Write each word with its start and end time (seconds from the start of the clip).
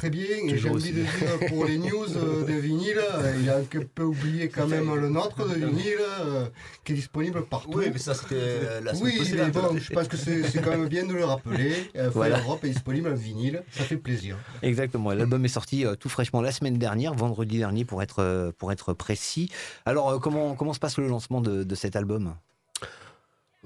Très 0.00 0.08
bien, 0.08 0.38
et 0.48 0.56
j'ai 0.56 0.70
envie 0.70 0.92
de 0.92 1.02
dire 1.02 1.48
pour 1.50 1.66
les 1.66 1.76
news 1.86 2.06
euh, 2.16 2.46
de 2.46 2.54
vinyle, 2.54 2.96
euh, 2.98 3.34
il 3.38 3.50
a 3.50 3.58
un 3.58 3.64
peu 3.94 4.02
oublié 4.04 4.48
quand 4.48 4.66
même 4.66 4.94
le 4.94 5.10
nôtre 5.10 5.46
de 5.46 5.56
vinyle, 5.56 5.98
euh, 6.22 6.46
qui 6.84 6.92
est 6.92 6.94
disponible 6.94 7.44
partout. 7.44 7.72
Oui, 7.74 7.90
mais 7.92 7.98
ça 7.98 8.14
c'était 8.14 8.80
la 8.82 8.94
semaine 8.94 9.12
Oui, 9.20 9.30
mais 9.34 9.50
bon, 9.50 9.76
je 9.76 9.92
pense 9.92 10.08
que 10.08 10.16
c'est 10.16 10.42
c'est 10.44 10.62
quand 10.62 10.70
même 10.70 10.88
bien 10.88 11.04
de 11.04 11.12
le 11.12 11.26
rappeler. 11.26 11.74
Euh, 11.96 12.08
Voilà. 12.14 12.40
Europe 12.40 12.64
est 12.64 12.70
disponible 12.70 13.10
en 13.10 13.14
vinyle, 13.14 13.62
ça 13.72 13.84
fait 13.84 13.98
plaisir. 13.98 14.38
Exactement. 14.62 15.12
L'album 15.12 15.44
est 15.44 15.48
sorti 15.48 15.84
euh, 15.84 15.96
tout 15.96 16.08
fraîchement 16.08 16.40
la 16.40 16.50
semaine 16.52 16.78
dernière, 16.78 17.12
vendredi 17.12 17.58
dernier 17.58 17.84
pour 17.84 18.02
être, 18.02 18.20
euh, 18.20 18.52
pour 18.56 18.72
être 18.72 18.94
précis. 18.94 19.50
Alors, 19.84 20.08
euh, 20.08 20.18
comment, 20.18 20.54
comment 20.54 20.72
se 20.72 20.80
passe 20.80 20.96
le 20.96 21.08
lancement 21.08 21.42
de, 21.42 21.62
de 21.62 21.74
cet 21.74 21.94
album? 21.94 22.34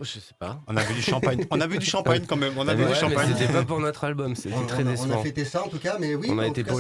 Je 0.01 0.19
sais 0.19 0.35
pas. 0.39 0.61
On 0.67 0.77
a 0.77 0.83
vu 0.83 0.95
du 0.95 1.03
champagne. 1.03 1.47
On 1.51 1.61
a 1.61 1.67
vu 1.69 1.79
du 1.79 1.87
champagne 1.87 2.25
quand 2.27 2.37
même. 2.37 2.55
On 2.59 2.67
a 2.67 2.75
vu 2.75 2.83
Ouais, 2.83 2.89
du 2.89 2.95
mais 2.95 3.01
champagne. 3.01 3.33
c'était 3.39 3.53
pas 3.53 3.63
pour 3.63 3.79
notre 3.79 4.03
album, 4.05 4.35
c'était 4.35 4.55
On, 4.55 4.67
très 4.67 4.83
on 4.83 4.89
a, 4.89 5.01
on 5.07 5.11
a 5.13 5.23
fêté 5.23 5.45
ça 5.45 5.65
en 5.65 5.69
tout 5.69 5.79
cas, 5.79 5.99
mais 6.01 6.17
oui, 6.17 6.29
On 6.31 6.39
a 6.41 6.49
été 6.49 6.65
ça 6.65 6.75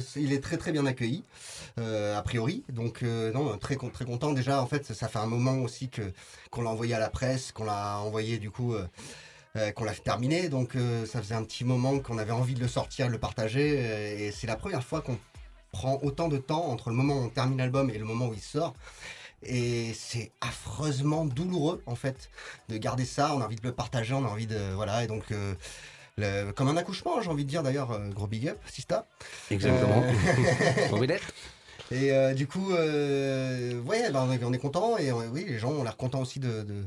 c'est- 0.00 0.20
il 0.20 0.32
est 0.32 0.42
très 0.42 0.56
très 0.56 0.72
bien 0.72 0.84
accueilli, 0.84 1.22
euh, 1.78 2.18
a 2.18 2.22
priori. 2.22 2.64
Donc 2.68 3.04
euh, 3.04 3.30
non, 3.32 3.56
très 3.58 3.76
très 3.76 4.04
content 4.04 4.32
déjà. 4.32 4.60
En 4.60 4.66
fait, 4.66 4.84
ça, 4.84 4.94
ça 4.94 5.06
fait 5.08 5.20
un 5.20 5.26
moment 5.26 5.58
aussi 5.58 5.88
que 5.88 6.02
qu'on 6.50 6.62
l'a 6.62 6.70
envoyé 6.70 6.94
à 6.94 6.98
la 6.98 7.10
presse, 7.10 7.52
qu'on 7.52 7.64
l'a 7.64 7.98
envoyé 8.00 8.38
du 8.38 8.50
coup. 8.50 8.74
euh, 8.74 8.86
euh, 9.56 9.72
qu'on 9.72 9.84
l'a 9.84 9.94
fait 9.94 10.02
terminer, 10.02 10.50
donc 10.50 10.76
euh, 10.76 11.06
ça 11.06 11.22
faisait 11.22 11.34
un 11.34 11.42
petit 11.42 11.64
moment 11.64 11.98
qu'on 12.00 12.18
avait 12.18 12.32
envie 12.32 12.52
de 12.52 12.60
le 12.60 12.68
sortir, 12.68 13.06
de 13.06 13.12
le 13.12 13.18
partager, 13.18 13.76
euh, 13.78 14.26
et 14.28 14.30
c'est 14.30 14.46
la 14.46 14.56
première 14.56 14.84
fois 14.84 15.00
qu'on 15.00 15.18
prend 15.72 15.98
autant 16.02 16.28
de 16.28 16.36
temps 16.36 16.66
entre 16.66 16.90
le 16.90 16.96
moment 16.96 17.14
où 17.14 17.24
on 17.24 17.28
termine 17.30 17.56
l'album 17.56 17.88
et 17.88 17.96
le 17.96 18.04
moment 18.04 18.26
où 18.28 18.34
il 18.34 18.40
sort. 18.42 18.74
Et 19.44 19.92
c'est 19.94 20.32
affreusement 20.40 21.24
douloureux 21.24 21.80
en 21.86 21.94
fait 21.94 22.28
de 22.68 22.76
garder 22.76 23.04
ça. 23.04 23.34
On 23.34 23.40
a 23.40 23.44
envie 23.44 23.56
de 23.56 23.62
le 23.66 23.72
partager, 23.72 24.14
on 24.14 24.24
a 24.24 24.28
envie 24.28 24.46
de 24.48 24.58
voilà. 24.74 25.04
Et 25.04 25.06
donc 25.06 25.24
euh, 25.30 25.54
le- 26.16 26.50
comme 26.52 26.68
un 26.68 26.76
accouchement, 26.76 27.20
j'ai 27.22 27.30
envie 27.30 27.44
de 27.44 27.48
dire 27.50 27.62
d'ailleurs, 27.62 27.92
euh, 27.92 28.08
gros 28.08 28.26
big 28.26 28.48
up, 28.48 28.58
Sista. 28.66 29.06
Exactement. 29.50 30.02
Euh, 30.04 30.88
Bon, 30.90 30.98
Vedette 30.98 31.22
et 31.92 32.10
euh, 32.12 32.34
du 32.34 32.46
coup, 32.48 32.72
euh, 32.72 33.80
ouais, 33.82 34.10
ben, 34.10 34.26
on 34.28 34.32
est, 34.32 34.42
on 34.44 34.58
content 34.58 34.98
et 34.98 35.10
euh, 35.10 35.28
oui, 35.32 35.44
les 35.48 35.58
gens 35.58 35.70
ont 35.70 35.84
l'air 35.84 35.96
contents 35.96 36.20
aussi 36.20 36.40
de, 36.40 36.62
de, 36.64 36.84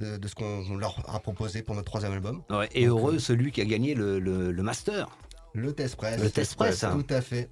de- 0.00 0.16
de 0.16 0.28
ce 0.28 0.34
qu'on 0.34 0.76
leur 0.76 1.02
a 1.14 1.20
proposé 1.20 1.62
pour 1.62 1.74
notre 1.74 1.86
troisième 1.86 2.12
album. 2.12 2.42
Ouais, 2.48 2.68
Et 2.72 2.86
Donc, 2.86 2.98
heureux 2.98 3.18
celui 3.18 3.52
qui 3.52 3.60
a 3.60 3.64
gagné 3.66 3.94
le, 3.94 4.18
le- 4.18 4.50
le 4.50 4.62
master. 4.62 5.08
Le 5.52 5.72
test 5.74 5.96
press. 5.96 6.18
Le 6.20 6.30
test 6.30 6.54
press, 6.54 6.82
hein. 6.84 6.98
Tout 7.06 7.12
à 7.14 7.20
fait. 7.20 7.48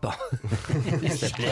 Pas. 0.00 0.16
Il 1.02 1.12
s'appelait. 1.12 1.48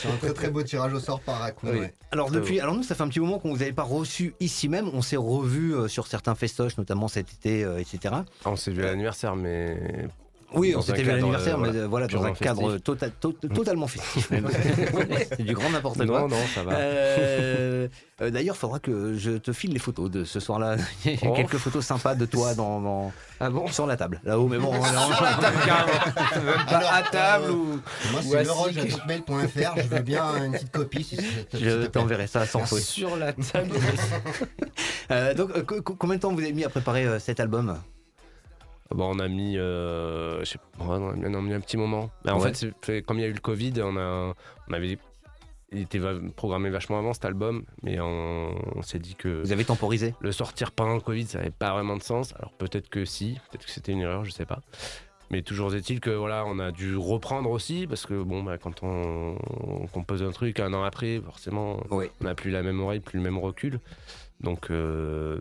C'est 0.00 0.08
un 0.08 0.16
très 0.16 0.32
très 0.32 0.50
beau 0.50 0.62
tirage 0.62 0.92
au 0.92 1.00
sort 1.00 1.20
par 1.20 1.38
Raccoon. 1.38 1.70
Oui. 1.70 1.78
ouais. 1.80 1.94
Alors 2.10 2.30
depuis, 2.30 2.60
alors 2.60 2.74
nous, 2.74 2.82
ça 2.82 2.94
fait 2.94 3.02
un 3.02 3.08
petit 3.08 3.20
moment 3.20 3.38
qu'on 3.38 3.54
vous 3.54 3.62
avait 3.62 3.72
pas 3.72 3.82
reçu 3.82 4.34
ici 4.40 4.68
même. 4.68 4.88
On 4.92 5.02
s'est 5.02 5.16
revus 5.16 5.74
euh, 5.74 5.88
sur 5.88 6.06
certains 6.06 6.34
festoches, 6.34 6.76
notamment 6.78 7.08
cet 7.08 7.32
été, 7.32 7.64
euh, 7.64 7.78
etc. 7.78 8.14
Ah, 8.14 8.24
On 8.46 8.56
s'est 8.56 8.70
vu 8.70 8.82
à 8.84 8.86
l'anniversaire, 8.86 9.36
mais. 9.36 10.08
Oui, 10.52 10.72
cadre, 10.72 11.02
l'anniversaire, 11.12 11.54
euh, 11.54 11.58
mais 11.60 11.68
voilà, 11.70 11.78
euh, 11.80 11.86
voilà, 11.88 12.06
dans 12.08 12.24
un 12.24 12.32
cadre 12.32 12.76
tota- 12.78 13.10
to- 13.20 13.32
totalement 13.32 13.86
festif. 13.86 14.28
C'est 15.36 15.42
du 15.44 15.54
grand 15.54 15.70
n'importe 15.70 16.04
quoi. 16.06 16.20
Non, 16.22 16.28
non, 16.28 16.36
ça 16.54 16.64
va. 16.64 16.72
Euh, 16.72 17.88
euh, 18.20 18.30
D'ailleurs, 18.30 18.56
il 18.56 18.58
faudra 18.58 18.78
que 18.80 19.14
je 19.16 19.32
te 19.32 19.52
file 19.52 19.72
les 19.72 19.78
photos 19.78 20.10
de 20.10 20.24
ce 20.24 20.40
soir-là. 20.40 20.76
Il 21.04 21.12
y 21.12 21.14
a 21.14 21.18
Oh. 21.30 21.34
quelques 21.34 21.56
photos 21.56 21.84
sympas 21.84 22.14
de 22.16 22.26
toi 22.26 22.54
dans, 22.54 22.80
dans- 22.80 23.12
Ah 23.38 23.48
bon? 23.50 23.68
sur 23.68 23.86
la 23.86 23.96
table, 23.96 24.20
là-haut. 24.24 24.48
Mais 24.48 24.58
bon, 24.58 24.72
Même 24.72 24.82
pas 26.68 26.94
à 26.94 27.02
table 27.10 27.50
ou. 27.52 27.80
Moi, 28.12 28.20
c'est 28.22 28.36
assis. 28.38 28.48
leroge.hotmail.fr. 28.48 29.76
Je 29.82 29.88
veux 29.88 30.02
bien 30.02 30.44
une 30.44 30.52
petite 30.52 30.72
copie 30.72 31.04
si, 31.04 31.16
je 31.54 31.86
t'enverrai 31.86 32.26
ça 32.26 32.44
sans 32.46 32.64
faute. 32.66 32.80
Sur 32.80 33.16
la 33.16 33.32
table. 33.32 33.76
Euh, 35.10 35.34
donc, 35.34 35.50
euh, 35.56 35.62
co- 35.62 35.82
co- 35.82 35.94
combien 35.96 36.16
de 36.16 36.20
temps 36.20 36.32
vous 36.32 36.40
avez 36.40 36.52
mis 36.52 36.64
à 36.64 36.68
préparer 36.68 37.04
euh, 37.04 37.18
cet 37.18 37.40
album? 37.40 37.78
Bon, 38.92 39.14
on 39.14 39.18
a 39.20 39.28
mis, 39.28 39.56
euh, 39.56 40.40
je 40.40 40.44
sais 40.46 40.58
pas, 40.58 40.84
on 40.84 41.10
a 41.10 41.12
mis- 41.14 41.26
on 41.26 41.34
a 41.38 41.40
mis 41.40 41.52
un 41.54 41.60
petit 41.60 41.76
moment. 41.76 42.10
Mais 42.24 42.32
en 42.32 42.40
Ouais. 42.40 42.52
fait, 42.52 43.02
comme 43.02 43.18
il 43.18 43.22
y 43.22 43.24
a 43.24 43.28
eu 43.28 43.32
le 43.32 43.40
Covid, 43.40 43.74
on, 43.82 43.96
a, 43.96 44.34
on 44.68 44.72
avait, 44.72 44.98
il 45.72 45.80
était 45.82 46.00
programmé 46.34 46.70
vachement 46.70 46.98
avant 46.98 47.12
cet 47.12 47.24
album, 47.24 47.62
mais 47.84 48.00
on, 48.00 48.52
on 48.76 48.82
s'est 48.82 48.98
dit 48.98 49.14
que 49.14 49.42
Vous 49.42 49.52
avez 49.52 49.64
temporisé? 49.64 50.14
le 50.20 50.32
sortir 50.32 50.72
pendant 50.72 50.94
le 50.94 51.00
Covid, 51.00 51.26
ça 51.26 51.38
n'avait 51.38 51.52
pas 51.52 51.72
vraiment 51.72 51.96
de 51.96 52.02
sens. 52.02 52.34
Alors 52.38 52.52
peut-être 52.52 52.88
que 52.88 53.04
si, 53.04 53.38
peut-être 53.50 53.64
que 53.66 53.70
c'était 53.70 53.92
une 53.92 54.00
erreur, 54.00 54.24
je 54.24 54.32
sais 54.32 54.46
pas. 54.46 54.60
Mais 55.30 55.42
toujours 55.42 55.72
est-il 55.76 56.00
que 56.00 56.10
voilà, 56.10 56.44
on 56.44 56.58
a 56.58 56.72
dû 56.72 56.96
reprendre 56.96 57.48
aussi 57.50 57.86
parce 57.86 58.04
que 58.04 58.20
bon, 58.20 58.42
bah, 58.42 58.58
quand 58.58 58.82
on, 58.82 59.36
on 59.60 59.86
compose 59.86 60.24
un 60.24 60.32
truc 60.32 60.58
un 60.58 60.74
an 60.74 60.82
après, 60.82 61.20
forcément, 61.24 61.80
Oui. 61.92 62.06
on 62.20 62.24
n'a 62.24 62.34
plus 62.34 62.50
la 62.50 62.64
même 62.64 62.80
oreille, 62.80 62.98
plus 62.98 63.18
le 63.18 63.22
même 63.22 63.38
recul. 63.38 63.78
Donc 64.40 64.72
euh, 64.72 65.38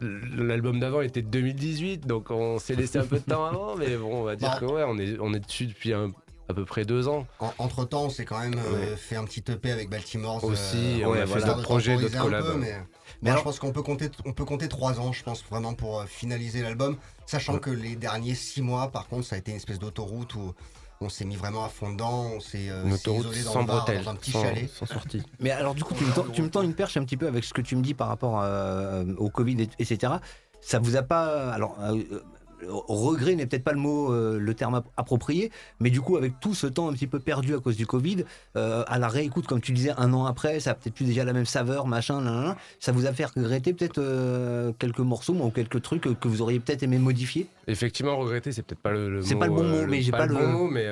l'album 0.00 0.78
d'avant 0.80 1.00
était 1.00 1.22
de 1.22 1.28
2018, 1.28 2.06
donc 2.06 2.30
on 2.30 2.58
s'est 2.58 2.74
laissé 2.74 2.98
un 2.98 3.04
peu 3.06 3.16
de 3.18 3.24
temps 3.24 3.44
avant, 3.44 3.76
mais 3.76 3.96
bon, 3.96 4.20
on 4.20 4.22
va 4.22 4.36
dire 4.36 4.50
Bah. 4.50 4.58
que 4.60 4.64
ouais, 4.66 4.84
on 4.86 4.98
est 4.98 5.18
on 5.20 5.32
est 5.34 5.40
dessus 5.40 5.66
depuis 5.66 5.92
un- 5.92 6.12
à 6.50 6.54
peu 6.54 6.64
près 6.64 6.86
deux 6.86 7.08
ans. 7.08 7.26
entre 7.58 7.84
temps, 7.84 8.04
on 8.04 8.10
s'est 8.10 8.24
quand 8.24 8.38
même 8.40 8.54
euh, 8.58 8.96
fait 8.96 9.16
un 9.16 9.24
petit 9.24 9.44
EP 9.50 9.70
avec 9.70 9.90
Baltimore. 9.90 10.42
Aussi, 10.44 11.02
on 11.04 11.10
ouais, 11.10 11.20
a 11.20 11.26
fait 11.26 11.40
d'autres 11.44 11.60
projets, 11.62 11.96
d'autres 11.98 12.18
collabs. 12.22 12.44
Mais, 12.54 12.66
Mais 12.70 12.76
mais 13.20 13.30
alors- 13.30 13.40
je 13.40 13.44
pense 13.44 13.58
qu'on 13.58 13.72
peut 13.72 13.82
compter, 13.82 14.08
on 14.24 14.32
peut 14.32 14.46
compter 14.46 14.66
trois 14.68 14.98
ans, 14.98 15.12
je 15.12 15.22
pense 15.22 15.44
vraiment 15.50 15.74
pour 15.74 16.00
euh, 16.00 16.04
finaliser 16.06 16.62
l'album, 16.62 16.96
sachant 17.26 17.58
que 17.58 17.68
les 17.68 17.96
derniers 17.96 18.34
six 18.34 18.62
mois, 18.62 18.88
par 18.90 19.08
contre, 19.08 19.26
ça 19.26 19.36
a 19.36 19.38
été 19.38 19.50
une 19.50 19.58
espèce 19.58 19.78
d'autoroute 19.78 20.34
où 20.36 20.54
on 21.00 21.08
s'est 21.08 21.24
mis 21.24 21.36
vraiment 21.36 21.64
à 21.64 21.68
fond 21.68 21.92
dedans, 21.92 22.30
on 22.36 22.40
s'est 22.40 22.68
euh, 22.70 22.84
isolé 22.88 23.42
dans 23.44 23.52
sans 23.52 23.60
le 23.60 23.66
bar, 23.66 23.76
bretelles, 23.84 24.04
dans 24.04 24.10
un 24.10 24.14
petit 24.16 24.32
sans, 24.32 24.42
chalet. 24.42 24.68
sans 24.68 24.86
sortie. 24.86 25.22
Mais 25.40 25.50
alors, 25.50 25.74
du 25.74 25.84
coup, 25.84 25.94
tu 25.94 26.04
me, 26.04 26.12
tends, 26.12 26.24
tu 26.32 26.42
me 26.42 26.50
tends 26.50 26.62
une 26.62 26.74
perche 26.74 26.96
un 26.96 27.04
petit 27.04 27.16
peu 27.16 27.28
avec 27.28 27.44
ce 27.44 27.52
que 27.54 27.60
tu 27.60 27.76
me 27.76 27.82
dis 27.82 27.94
par 27.94 28.08
rapport 28.08 28.40
euh, 28.42 29.04
au 29.18 29.30
Covid, 29.30 29.62
et- 29.62 29.70
etc. 29.82 30.14
Ça 30.60 30.78
vous 30.80 30.96
a 30.96 31.02
pas. 31.02 31.52
Alors, 31.52 31.76
euh, 31.80 31.96
euh, 32.12 32.22
regret 32.66 33.34
n'est 33.34 33.46
peut-être 33.46 33.64
pas 33.64 33.72
le 33.72 33.78
mot, 33.78 34.12
euh, 34.12 34.38
le 34.38 34.54
terme 34.54 34.74
ap- 34.76 34.88
approprié, 34.96 35.50
mais 35.80 35.90
du 35.90 36.00
coup, 36.00 36.16
avec 36.16 36.40
tout 36.40 36.54
ce 36.54 36.66
temps 36.66 36.88
un 36.88 36.92
petit 36.92 37.06
peu 37.06 37.20
perdu 37.20 37.54
à 37.54 37.58
cause 37.60 37.76
du 37.76 37.86
Covid, 37.86 38.24
euh, 38.56 38.84
à 38.88 38.98
la 38.98 39.08
réécoute, 39.08 39.46
comme 39.46 39.60
tu 39.60 39.72
disais, 39.72 39.92
un 39.96 40.12
an 40.12 40.24
après, 40.26 40.60
ça 40.60 40.70
a 40.70 40.74
peut-être 40.74 40.94
plus 40.94 41.04
déjà 41.04 41.24
la 41.24 41.32
même 41.32 41.46
saveur, 41.46 41.86
machin, 41.86 42.56
ça 42.80 42.92
vous 42.92 43.06
a 43.06 43.12
fait 43.12 43.24
regretter 43.26 43.72
peut-être 43.74 43.98
euh, 43.98 44.72
quelques 44.78 44.98
morceaux 45.00 45.34
ou 45.34 45.50
quelques 45.50 45.82
trucs 45.82 46.02
que, 46.02 46.28
vous 46.28 46.42
auriez 46.42 46.60
peut-être 46.60 46.82
aimé 46.82 46.98
modifier? 46.98 47.46
Effectivement, 47.66 48.16
regretter, 48.16 48.52
c'est 48.52 48.62
peut-être 48.62 48.80
pas 48.82 48.90
le, 48.92 49.08
le 49.10 49.22
C'est 49.22 49.34
mot. 49.34 49.40
pas 49.40 49.46
le 49.46 49.52
bon 49.52 49.64
mot, 49.64 49.86
mais 49.86 50.00
j'ai 50.02 50.10
pas 50.12 50.26
le 50.26 50.34
le- 50.34 50.40
bon 50.40 50.48
mot, 50.48 50.68
mais 50.68 50.86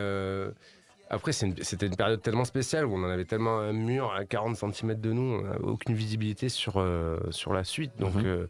après, 1.09 1.33
c'est 1.33 1.47
une- 1.47 1.62
c'était 1.62 1.87
une 1.87 1.97
période 1.97 2.21
tellement 2.22 2.44
spéciale 2.44 2.84
où 2.87 2.94
on 2.94 3.03
en 3.04 3.09
avait 3.10 3.25
tellement 3.25 3.59
un 3.60 3.72
mur 3.72 4.12
à 4.12 4.25
40 4.25 4.56
cm 4.56 5.00
de 5.00 5.12
nous, 5.12 5.22
on 5.22 5.43
n'avait 5.43 5.59
aucune 5.65 5.94
visibilité 5.94 6.48
sur, 6.48 6.84
sur 7.31 7.53
la 7.53 7.65
suite. 7.65 7.93
Donc, 7.98 8.15
Mhm. 8.16 8.48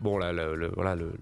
bon, 0.00 0.18
là, 0.18 0.32
le, 0.32 0.56
le- 0.56 0.70
voilà, 0.74 0.94
le, 0.96 1.12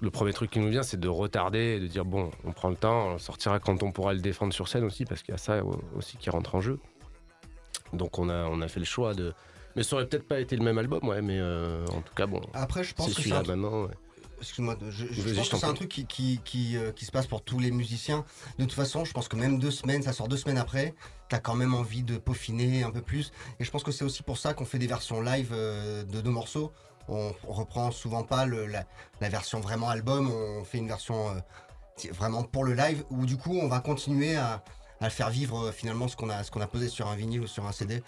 le- 0.00 0.10
premier 0.10 0.32
truc 0.32 0.50
qui 0.50 0.58
nous 0.58 0.68
vient, 0.70 0.82
c'est 0.82 0.98
de 1.00 1.08
retarder 1.08 1.76
et 1.76 1.80
de 1.80 1.86
dire 1.86 2.04
bon, 2.04 2.30
on 2.44 2.52
prend 2.52 2.68
le 2.70 2.76
temps, 2.76 3.08
on 3.14 3.18
sortira 3.18 3.58
quand 3.60 3.82
on 3.82 3.92
pourra 3.92 4.12
le 4.14 4.20
défendre 4.20 4.52
sur 4.52 4.68
scène 4.68 4.84
aussi, 4.84 5.04
parce 5.04 5.22
qu'il 5.22 5.32
y 5.32 5.34
a 5.34 5.38
ça 5.38 5.60
aussi 5.96 6.16
qui 6.16 6.30
rentre 6.30 6.54
en 6.54 6.60
jeu. 6.60 6.78
Donc, 7.92 8.18
on 8.18 8.28
a, 8.28 8.44
on 8.44 8.60
a 8.60 8.68
fait 8.68 8.80
le 8.80 8.86
choix 8.86 9.14
de. 9.14 9.32
Mais 9.76 9.82
ça 9.82 9.96
aurait 9.96 10.06
peut-être 10.06 10.26
pas 10.26 10.40
été 10.40 10.56
le 10.56 10.64
même 10.64 10.78
album, 10.78 11.06
ouais, 11.08 11.22
mais 11.22 11.38
euh, 11.38 11.84
en 11.92 12.00
tout 12.00 12.14
cas, 12.14 12.26
bon, 12.26 12.40
Après, 12.54 12.82
je 12.84 12.94
pense 12.94 13.08
que 13.08 13.14
celui-là 13.14 13.42
maintenant. 13.46 13.84
ouais. 13.84 13.94
Excuse-moi, 14.40 14.76
je, 14.88 15.06
je 15.10 15.20
Vas-y, 15.20 15.34
pense 15.36 15.48
que 15.50 15.56
c'est 15.58 15.66
un 15.66 15.74
truc 15.74 15.90
qui, 15.90 16.06
qui, 16.06 16.40
qui, 16.44 16.76
euh, 16.78 16.92
qui 16.92 17.04
se 17.04 17.10
passe 17.12 17.26
pour 17.26 17.42
tous 17.42 17.58
les 17.58 17.70
musiciens. 17.70 18.24
De 18.58 18.64
toute 18.64 18.72
façon, 18.72 19.04
je 19.04 19.12
pense 19.12 19.28
que 19.28 19.36
même 19.36 19.58
deux 19.58 19.70
semaines, 19.70 20.02
ça 20.02 20.14
sort 20.14 20.28
deux 20.28 20.38
semaines 20.38 20.56
après, 20.56 20.94
t'as 21.28 21.40
quand 21.40 21.54
même 21.54 21.74
envie 21.74 22.02
de 22.02 22.16
peaufiner 22.16 22.82
un 22.82 22.90
peu 22.90 23.02
plus. 23.02 23.32
Et 23.60 23.64
je 23.64 23.70
pense 23.70 23.82
que 23.84 23.92
c'est 23.92 24.04
aussi 24.04 24.22
pour 24.22 24.38
ça 24.38 24.54
qu'on 24.54 24.64
fait 24.64 24.78
des 24.78 24.86
versions 24.86 25.20
live 25.20 25.50
euh, 25.52 26.04
de 26.04 26.20
deux 26.22 26.30
morceaux. 26.30 26.72
On, 27.10 27.32
reprend 27.48 27.90
souvent 27.90 28.22
pas 28.22 28.46
la, 28.46 29.28
version 29.28 29.60
vraiment 29.60 29.88
album, 29.88 30.30
on 30.30 30.64
fait 30.64 30.78
une 30.78 30.88
version 30.88 31.30
euh, 31.30 32.12
vraiment 32.12 32.42
pour 32.42 32.64
le 32.64 32.74
live, 32.74 33.04
où 33.10 33.26
du 33.26 33.36
coup 33.36 33.58
on 33.60 33.68
va 33.68 33.80
continuer 33.80 34.36
à, 34.36 34.62
faire 35.10 35.30
vivre 35.30 35.66
euh, 35.66 35.72
finalement 35.72 36.08
ce 36.08 36.16
qu'on 36.16 36.30
a, 36.30 36.66
posé 36.66 36.88
sur 36.88 37.08
un 37.08 37.16
vinyle 37.16 37.40
ou 37.40 37.46
sur 37.46 37.66
un 37.66 37.72
CD. 37.72 38.02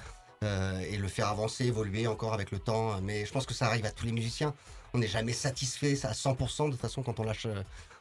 euh, 0.45 0.81
et 0.81 0.97
le 0.97 1.09
faire 1.09 1.29
avancer, 1.29 1.67
évoluer 1.67 2.07
encore 2.07 2.35
avec 2.35 2.51
le 2.51 2.59
temps. 2.59 3.01
Mais 3.03 3.27
je 3.27 3.33
pense 3.33 3.47
que 3.47 3.55
ça 3.55 3.67
arrive 3.67 3.87
à 3.87 3.91
tous 3.91 4.07
les 4.07 4.13
musiciens 4.13 4.55
on 4.95 4.99
n'est 4.99 5.09
jamais 5.09 5.33
satisfait 5.33 5.99
à 6.05 6.13
100% 6.13 6.67
de 6.67 6.71
toute 6.73 6.81
façon 6.81 7.03
quand 7.03 7.19
on 7.21 7.25
lâche, 7.25 7.47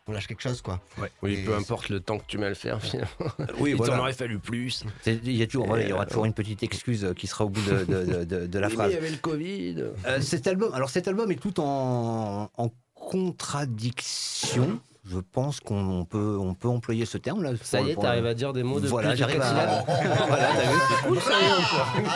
on 0.08 0.14
lâche 0.14 0.28
quelque 0.28 0.42
chose 0.42 0.62
quoi. 0.62 0.82
Oui, 1.22 1.34
Et 1.34 1.44
peu 1.44 1.56
importe 1.56 1.90
le 1.90 2.00
temps 2.00 2.18
que 2.18 2.26
tu 2.28 2.38
mets 2.38 2.48
à 2.48 2.50
le 2.50 2.56
faire, 2.56 2.82
finalement. 2.82 3.10
Oui, 3.60 3.72
Il 3.72 3.76
voilà. 3.76 3.94
t'en 3.96 4.00
aurait 4.02 4.14
fallu 4.14 4.40
plus. 4.40 4.84
Il 5.06 5.32
y, 5.32 5.44
a 5.44 5.48
toujours, 5.48 5.68
voilà, 5.68 5.84
il 5.84 5.90
y 5.90 5.94
aura 5.94 6.04
Euh, 6.04 6.08
toujours 6.08 6.26
une 6.26 6.34
petite 6.34 6.64
excuse 6.64 7.08
qui 7.16 7.28
sera 7.28 7.46
au 7.46 7.50
bout 7.50 7.62
de, 7.62 7.86
de- 7.86 8.24
de- 8.26 8.48
de 8.48 8.60
la 8.60 8.68
Oui, 8.70 8.74
mais 8.74 8.76
phrase. 8.76 8.92
Il 8.92 8.96
y 8.96 8.98
avait 8.98 9.12
le 9.12 9.18
Covid. 9.18 9.76
Euh, 10.08 10.20
cet 10.22 10.48
album, 10.48 10.74
alors 10.74 10.90
cet 10.90 11.08
album 11.08 11.32
est 11.32 11.36
tout 11.36 11.60
en, 11.60 12.50
en 12.58 12.70
contradiction. 12.96 14.80
Je 15.04 15.18
pense 15.18 15.60
qu'on 15.60 16.06
peut, 16.06 16.38
on 16.40 16.54
peut 16.54 16.68
employer 16.68 17.06
ce 17.06 17.18
terme 17.18 17.42
là. 17.42 17.52
Ça 17.64 17.82
y 17.82 17.90
est, 17.90 17.96
t'arrives 17.96 18.26
à 18.28 18.36
dire 18.36 18.54
des 18.54 18.62
mots 18.62 18.80
de 18.80 18.88
Voilà, 18.88 19.10
plus 19.10 19.14
de 19.16 19.20
j'arrive 19.20 19.38
quatre 19.40 19.48
à. 19.48 19.84
syllabes. 19.86 19.86
voilà, 20.28 20.48
t'as 20.54 21.10
vu, 21.10 21.18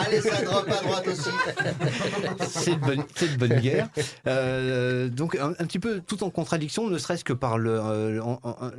Allez, 0.06 0.20
ça 0.20 0.42
drop 0.44 0.68
à 0.70 0.82
droite 0.84 1.08
aussi. 1.08 1.30
c'est 2.46 2.76
de 2.76 2.80
bonne, 2.80 3.02
c'est 3.16 3.32
de 3.32 3.36
bonne 3.38 3.60
guerre. 3.60 3.88
Euh, 4.28 5.08
donc 5.08 5.34
un, 5.36 5.50
un 5.50 5.64
petit 5.66 5.80
peu 5.80 6.00
tout 6.00 6.22
en 6.22 6.30
contradiction, 6.30 6.88
ne 6.88 6.96
serait-ce 6.98 7.24
que 7.24 7.32
par 7.32 7.58
le, 7.58 7.72
euh, 7.80 8.22
en- 8.22 8.38
en- 8.44 8.70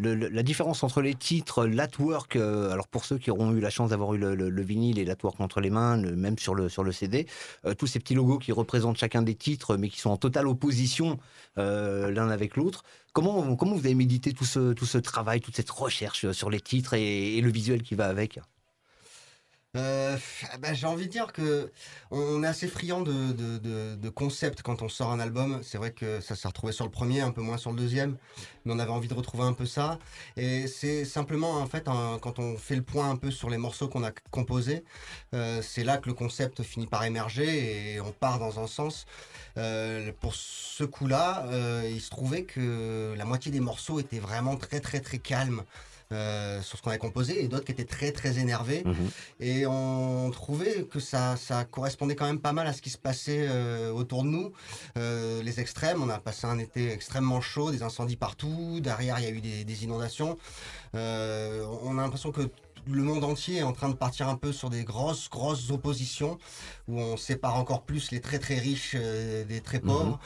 la 0.00 0.42
différence 0.42 0.82
entre 0.82 1.02
les 1.02 1.14
titres, 1.14 1.66
l'artwork, 1.66 2.36
euh, 2.36 2.70
alors 2.72 2.88
pour 2.88 3.04
ceux 3.04 3.18
qui 3.18 3.30
auront 3.30 3.52
eu 3.52 3.60
la 3.60 3.70
chance 3.70 3.90
d'avoir 3.90 4.14
eu 4.14 4.18
le, 4.18 4.34
le- 4.34 4.50
le 4.50 4.62
vinyle 4.62 4.98
et 4.98 5.04
l'artwork 5.04 5.40
entre 5.40 5.60
les 5.60 5.70
mains, 5.70 5.96
même 5.96 6.38
sur 6.38 6.54
le, 6.54 6.68
CD, 6.92 7.26
euh, 7.64 7.74
tous 7.74 7.86
ces 7.86 7.98
petits 8.00 8.14
logos 8.14 8.38
qui 8.38 8.52
représentent 8.52 8.96
chacun 8.98 9.22
des 9.22 9.34
titres, 9.34 9.76
mais 9.76 9.88
qui 9.88 10.00
sont 10.00 10.10
en 10.10 10.16
totale 10.16 10.46
opposition 10.48 11.18
euh, 11.58 12.10
l'un 12.10 12.28
avec 12.30 12.56
l'autre. 12.56 12.82
Comment, 13.12 13.42
vous 13.42 13.78
avez 13.78 13.94
médité 13.94 14.32
tout 14.32 14.44
ce, 14.44 14.98
travail, 14.98 15.40
toute 15.40 15.56
cette 15.56 15.70
recherche 15.70 16.30
sur 16.32 16.50
les 16.50 16.60
titres 16.60 16.94
et 16.94 17.40
le 17.40 17.50
visuel 17.50 17.82
qui 17.82 17.94
va 17.94 18.06
avec? 18.06 18.38
Euh, 19.76 20.16
bah, 20.58 20.74
j'ai 20.74 20.88
envie 20.88 21.06
de 21.06 21.12
dire 21.12 21.32
que 21.32 21.70
on 22.10 22.42
est 22.42 22.46
assez 22.46 22.66
friand 22.66 23.02
de, 23.02 24.08
concepts 24.08 24.62
quand 24.62 24.82
on 24.82 24.88
sort 24.88 25.12
un 25.12 25.20
album. 25.20 25.60
C'est 25.62 25.78
vrai 25.78 25.92
que 25.92 26.20
ça 26.20 26.34
s'est 26.34 26.48
retrouvé 26.48 26.72
sur 26.72 26.84
le 26.84 26.90
premier, 26.90 27.20
un 27.20 27.30
peu 27.30 27.40
moins 27.40 27.56
sur 27.56 27.70
le 27.70 27.76
deuxième, 27.76 28.16
mais 28.64 28.72
on 28.74 28.78
avait 28.80 28.90
envie 28.90 29.06
de 29.06 29.14
retrouver 29.14 29.44
un 29.44 29.52
peu 29.52 29.66
ça. 29.66 29.98
Et 30.36 30.66
c'est 30.66 31.04
simplement 31.04 31.52
en 31.52 31.66
fait 31.66 31.84
quand 31.84 32.38
on 32.40 32.56
fait 32.56 32.74
le 32.74 32.82
point 32.82 33.10
un 33.10 33.16
peu 33.16 33.30
sur 33.30 33.48
les 33.48 33.58
morceaux 33.58 33.88
qu'on 33.88 34.02
a 34.02 34.10
composés, 34.32 34.84
euh, 35.34 35.62
c'est 35.62 35.84
là 35.84 35.98
que 35.98 36.08
le 36.08 36.14
concept 36.14 36.62
finit 36.64 36.88
par 36.88 37.04
émerger 37.04 37.94
et 37.94 38.00
on 38.00 38.10
part 38.12 38.40
dans 38.40 38.58
un 38.58 38.66
sens. 38.66 39.06
Euh, 39.56 40.12
pour 40.20 40.34
ce 40.34 40.84
coup-là, 40.84 41.46
il 41.84 42.00
se 42.00 42.10
trouvait 42.10 42.42
que 42.42 43.14
la 43.16 43.24
moitié 43.24 43.52
des 43.52 43.60
morceaux 43.60 44.00
étaient 44.00 44.18
vraiment 44.18 44.56
très 44.56 44.80
très 44.80 45.00
très 45.00 45.18
calmes. 45.18 45.62
Euh, 46.12 46.60
sur 46.62 46.78
ce 46.78 46.82
qu'on 46.82 46.90
avait 46.90 46.98
composé 46.98 47.42
et 47.42 47.48
d'autres 47.48 47.64
qui 47.64 47.72
étaient 47.72 47.84
très 47.84 48.12
très 48.12 48.38
énervés 48.38 48.84
et 49.38 49.66
on 49.66 50.30
trouvait 50.30 50.84
que 50.84 51.00
ça, 51.00 51.36
ça 51.36 51.64
correspondait 51.64 52.16
quand 52.16 52.26
même 52.26 52.40
pas 52.40 52.52
mal 52.52 52.66
à 52.66 52.72
ce 52.72 52.82
qui 52.82 52.90
se 52.90 52.98
passait 52.98 53.46
euh, 53.48 53.90
autour 53.90 54.24
de 54.24 54.28
nous. 54.28 54.52
Euh, 54.98 55.42
les 55.42 55.60
extrêmes, 55.60 56.02
on 56.02 56.08
a 56.08 56.18
passé 56.18 56.46
un 56.46 56.58
été 56.58 56.90
extrêmement 56.90 57.40
chaud, 57.40 57.70
des 57.70 57.82
incendies 57.82 58.16
partout, 58.16 58.80
derrière 58.80 59.18
il 59.18 59.24
y 59.24 59.28
a 59.28 59.30
eu 59.30 59.40
des, 59.40 59.64
des 59.64 59.84
inondations. 59.84 60.36
On 60.92 61.98
a 61.98 62.02
l'impression 62.02 62.32
que 62.32 62.50
le 62.86 63.02
monde 63.02 63.24
entier 63.24 63.58
est 63.58 63.62
en 63.62 63.72
train 63.72 63.88
de 63.88 63.94
partir 63.94 64.28
un 64.28 64.36
peu 64.36 64.52
sur 64.52 64.70
des 64.70 64.84
grosses, 64.84 65.28
grosses 65.28 65.70
oppositions 65.70 66.38
où 66.88 66.98
on 66.98 67.16
sépare 67.16 67.56
encore 67.56 67.82
plus 67.82 68.10
les 68.10 68.20
très 68.20 68.38
très 68.38 68.58
riches 68.58 68.94
euh, 68.94 69.44
des 69.44 69.60
très 69.60 69.80
pauvres. 69.80 70.18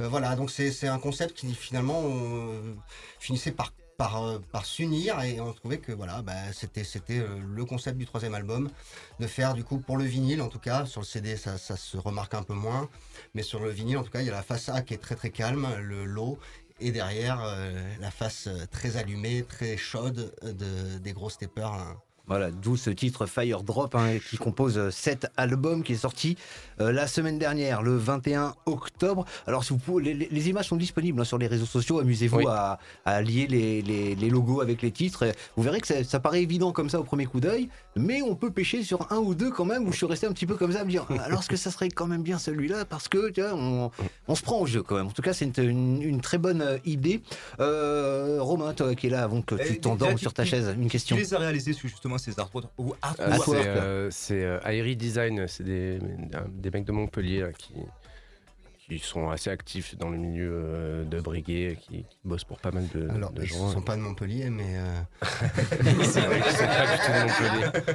Euh, 0.00 0.08
voilà, 0.08 0.36
donc 0.36 0.50
c'est 0.50 0.88
un 0.88 0.98
concept 0.98 1.34
qui 1.34 1.52
finalement 1.54 2.02
euh, 2.04 2.74
finissait 3.18 3.52
par 3.52 3.72
par, 4.02 4.20
euh, 4.20 4.40
par 4.50 4.66
s'unir 4.66 5.20
et 5.20 5.40
on 5.40 5.52
trouvait 5.52 5.78
que 5.78 5.92
voilà 5.92 6.22
bah, 6.22 6.52
c'était 6.52 6.82
c'était 6.82 7.20
euh, 7.20 7.38
le 7.46 7.64
concept 7.64 7.96
du 7.98 8.04
troisième 8.04 8.34
album. 8.34 8.68
De 9.20 9.28
faire 9.28 9.54
du 9.54 9.62
coup 9.62 9.78
pour 9.78 9.96
le 9.96 10.02
vinyle 10.02 10.42
en 10.42 10.48
tout 10.48 10.58
cas. 10.58 10.86
Sur 10.86 11.02
le 11.02 11.06
CD 11.06 11.36
ça, 11.36 11.56
se 11.56 11.96
remarque 11.96 12.34
un 12.34 12.42
peu 12.42 12.54
moins. 12.54 12.88
Mais 13.34 13.44
sur 13.44 13.60
le 13.60 13.70
vinyle 13.70 13.98
en 13.98 14.02
tout 14.02 14.10
cas 14.10 14.20
il 14.20 14.26
y 14.26 14.30
a 14.30 14.32
la 14.32 14.42
face 14.42 14.68
A 14.68 14.82
qui 14.82 14.94
est 14.94 15.02
très 15.06 15.14
très 15.14 15.30
calme 15.30 15.68
le 15.80 16.04
low 16.04 16.36
et 16.80 16.90
derrière 16.90 17.40
euh, 17.44 17.80
la 18.00 18.10
face 18.10 18.48
très 18.72 18.96
allumée 18.96 19.44
très 19.44 19.76
chaude 19.76 20.34
de, 20.42 20.98
des 20.98 21.12
gros 21.12 21.30
steppers 21.30 21.72
hein. 21.72 21.96
Voilà, 22.28 22.50
d'où 22.52 22.76
ce 22.76 22.88
titre 22.90 23.26
Fire 23.26 23.62
Drop 23.64 23.94
hein, 23.96 24.18
qui 24.30 24.36
compose 24.36 24.78
euh, 24.78 24.90
cet 24.90 25.26
album 25.36 25.82
qui 25.82 25.94
est 25.94 25.96
sorti 25.96 26.36
euh, 26.80 26.92
la 26.92 27.06
semaine 27.08 27.36
dernière, 27.38 27.82
le 27.82 27.96
21 27.96 28.54
octobre. 28.66 29.24
Alors, 29.46 29.64
si 29.64 29.72
vous 29.72 29.78
pouvez, 29.80 30.14
les, 30.14 30.28
les 30.30 30.48
images 30.48 30.68
sont 30.68 30.76
disponibles 30.76 31.20
hein, 31.20 31.24
sur 31.24 31.36
les 31.36 31.48
réseaux 31.48 31.66
sociaux. 31.66 31.98
Amusez-vous 31.98 32.38
Oui. 32.38 32.44
à, 32.48 32.78
à 33.04 33.20
lier 33.22 33.46
les, 33.48 33.82
les- 33.82 34.14
les 34.14 34.30
logos 34.30 34.60
avec 34.60 34.82
les 34.82 34.92
titres. 34.92 35.26
Vous 35.56 35.62
verrez 35.64 35.80
que 35.80 35.86
ça, 35.88 36.04
ça 36.04 36.20
paraît 36.20 36.42
évident 36.42 36.70
comme 36.72 36.88
ça 36.88 37.00
au 37.00 37.04
premier 37.04 37.26
coup 37.26 37.40
d'œil, 37.40 37.68
mais 37.96 38.22
on 38.22 38.36
peut 38.36 38.50
pêcher 38.52 38.84
sur 38.84 39.10
un 39.12 39.18
ou 39.18 39.34
deux 39.34 39.50
quand 39.50 39.64
même. 39.64 39.86
Où 39.88 39.92
je 39.92 39.96
suis 39.96 40.06
resté 40.06 40.26
un 40.28 40.32
petit 40.32 40.46
peu 40.46 40.54
comme 40.54 40.72
ça 40.72 40.80
à 40.80 40.84
me 40.84 40.90
dire, 40.90 41.06
alors 41.24 41.40
est-ce 41.40 41.48
que 41.48 41.56
ça 41.56 41.70
serait 41.72 41.88
quand 41.88 42.06
même 42.06 42.22
bien 42.22 42.38
celui-là? 42.38 42.84
Parce 42.84 43.08
que 43.08 43.30
tu 43.30 43.42
vois, 43.42 43.52
on, 43.54 43.90
on 44.28 44.34
se 44.36 44.42
prend 44.42 44.60
au 44.60 44.66
jeu 44.66 44.82
quand 44.82 44.94
même. 44.96 45.08
En 45.08 45.12
tout 45.12 45.22
cas, 45.22 45.32
c'est 45.32 45.44
une, 45.58 45.68
une- 45.68 46.02
une 46.02 46.20
très 46.20 46.38
bonne 46.38 46.62
euh, 46.62 46.78
idée. 46.84 47.20
Euh, 47.60 48.38
Romain, 48.40 48.72
toi 48.74 48.94
qui 48.94 49.08
est 49.08 49.10
là 49.10 49.24
avant 49.24 49.42
que 49.42 49.56
tu 49.56 49.62
Eh, 49.74 49.78
t'endormes 49.80 50.18
sur 50.18 50.32
ta 50.32 50.44
chaise, 50.44 50.72
une 50.78 50.88
question. 50.88 51.16
les 51.16 51.34
a 51.34 51.38
réalisés 51.38 51.72
sur 51.72 51.88
justement 52.18 52.34
ces 52.34 52.40
artworks 52.40 52.70
ou 52.78 52.94
artworks 53.02 53.30
Artwork. 53.32 53.58
c'est 53.62 53.68
euh, 53.68 54.10
c'est, 54.10 54.44
euh, 54.44 54.60
Airy 54.64 54.96
Design, 54.96 55.46
c'est 55.48 55.64
des, 55.64 55.98
des 56.48 56.70
mecs 56.70 56.84
de 56.84 56.92
Montpellier 56.92 57.40
là, 57.42 57.52
qui, 57.52 57.74
qui 58.88 58.98
sont 58.98 59.30
assez 59.30 59.50
actifs 59.50 59.96
dans 59.96 60.10
le 60.10 60.18
milieu 60.18 60.50
euh, 60.52 61.04
de 61.04 61.20
briguet, 61.20 61.78
qui, 61.80 62.04
qui 62.04 62.18
bossent 62.24 62.44
pour 62.44 62.58
pas 62.58 62.70
mal 62.70 62.86
de, 62.94 63.08
alors 63.08 63.32
de 63.32 63.42
ils 63.42 63.48
gens. 63.48 63.70
sont 63.70 63.82
pas 63.82 63.96
de 63.96 64.02
Montpellier 64.02 64.50
mais 64.50 64.76
euh, 64.78 65.00
c'est 66.04 66.20
vrai 66.20 66.40
qu'ils 66.40 66.52
sont 66.52 66.66
pas 66.66 66.86
du 66.86 66.98
tout 66.98 67.12
de 67.12 67.20
Montpellier. 67.22 67.94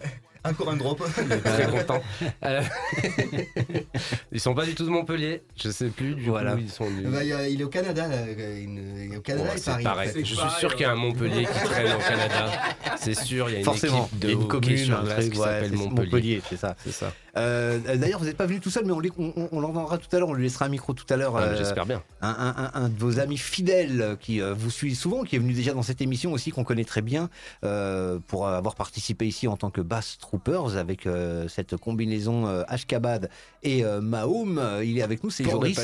Encore 0.44 0.70
un 0.70 0.76
drop. 0.76 1.02
Très 1.44 1.66
content. 1.66 2.02
Euh, 2.44 2.62
ils 4.32 4.40
sont 4.40 4.54
pas 4.54 4.64
du 4.64 4.74
tout 4.74 4.84
de 4.84 4.90
Montpellier. 4.90 5.42
Je 5.62 5.70
sais 5.70 5.88
plus 5.88 6.14
du 6.14 6.24
Voilà. 6.30 6.52
coup 6.52 6.58
où 6.58 6.60
ils 6.62 6.70
sont. 6.70 6.90
Du... 6.90 7.02
bah, 7.02 7.22
il, 7.22 7.52
il 7.52 7.60
est 7.60 7.64
au 7.64 7.68
Canada 7.68 8.08
là, 8.08 8.16
une- 8.58 9.04
il 9.08 9.14
est 9.14 9.16
au 9.16 9.20
Canada 9.20 9.48
Bon, 9.50 9.54
et 9.54 9.58
c'est 9.58 9.70
Paris 9.70 9.84
pareil. 9.84 10.08
en 10.10 10.12
fait. 10.12 10.24
Je 10.24 10.34
suis 10.34 10.50
sûr 10.58 10.72
qu'il 10.74 10.82
y 10.82 10.84
a 10.88 10.92
un 10.92 10.96
Montpellier 10.96 11.44
qui 11.46 11.64
traîne 11.68 11.92
au 11.94 11.98
Canada. 11.98 12.52
C'est 12.98 13.14
sûr, 13.14 13.48
il 13.48 13.52
y 13.52 13.56
a 13.56 13.58
une 13.58 13.64
Forcément, 13.64 14.06
équipe 14.06 14.12
il 14.14 14.18
de 14.20 14.26
y 14.26 14.30
a 14.30 14.32
une 14.34 14.42
hockey 14.42 14.48
commune, 14.60 14.76
sur 14.84 14.98
un 14.98 15.04
qui 15.04 15.28
ouais, 15.38 15.44
s'appelle 15.44 15.72
Montpellier. 15.72 16.42
c'est 16.48 16.56
ça. 16.56 16.76
C'est 16.84 16.92
ça. 16.92 17.12
Euh, 17.36 17.78
D'ailleurs, 17.96 18.18
vous 18.20 18.26
n'êtes 18.26 18.36
pas 18.36 18.46
venu 18.46 18.60
tout 18.60 18.70
seul, 18.70 18.84
mais 18.84 18.92
on, 18.92 19.00
l'é- 19.00 19.12
on, 19.18 19.32
on- 19.36 19.48
on 19.52 19.60
l'entendra 19.60 19.98
tout 19.98 20.14
à 20.14 20.18
l'heure, 20.18 20.28
on 20.28 20.34
lui 20.34 20.44
laissera 20.44 20.66
un 20.66 20.68
micro 20.68 20.92
tout 20.92 21.04
à 21.10 21.16
l'heure. 21.16 21.36
Ah, 21.36 21.42
euh, 21.42 21.56
J'espère 21.56 21.86
bien. 21.86 22.02
un, 22.22 22.28
un- 22.28 22.54
un- 22.64 22.84
un 22.84 22.88
de 22.88 22.98
vos 22.98 23.18
amis 23.18 23.38
fidèles 23.38 24.16
qui 24.20 24.40
euh, 24.40 24.54
vous 24.54 24.70
suit 24.70 24.94
souvent, 24.94 25.22
qui 25.22 25.36
est 25.36 25.38
venu 25.38 25.52
déjà 25.52 25.72
dans 25.72 25.82
cette 25.82 26.00
émission 26.00 26.32
aussi, 26.32 26.50
qu'on 26.50 26.64
connaît 26.64 26.84
très 26.84 27.02
bien, 27.02 27.28
euh, 27.64 28.18
pour 28.26 28.48
avoir 28.48 28.74
participé 28.74 29.26
ici 29.26 29.46
en 29.48 29.56
tant 29.56 29.70
que 29.70 29.80
Bass 29.80 30.18
Troopers 30.20 30.76
avec 30.76 31.06
euh, 31.06 31.46
cette 31.48 31.76
combinaison 31.76 32.46
euh, 32.46 32.62
Ashkabad 32.68 33.30
et 33.62 33.84
euh, 33.84 34.00
Mahoum. 34.00 34.60
Il 34.84 34.98
est 34.98 35.02
avec 35.02 35.22
nous, 35.24 35.30
c'est 35.30 35.44
Joris. 35.44 35.78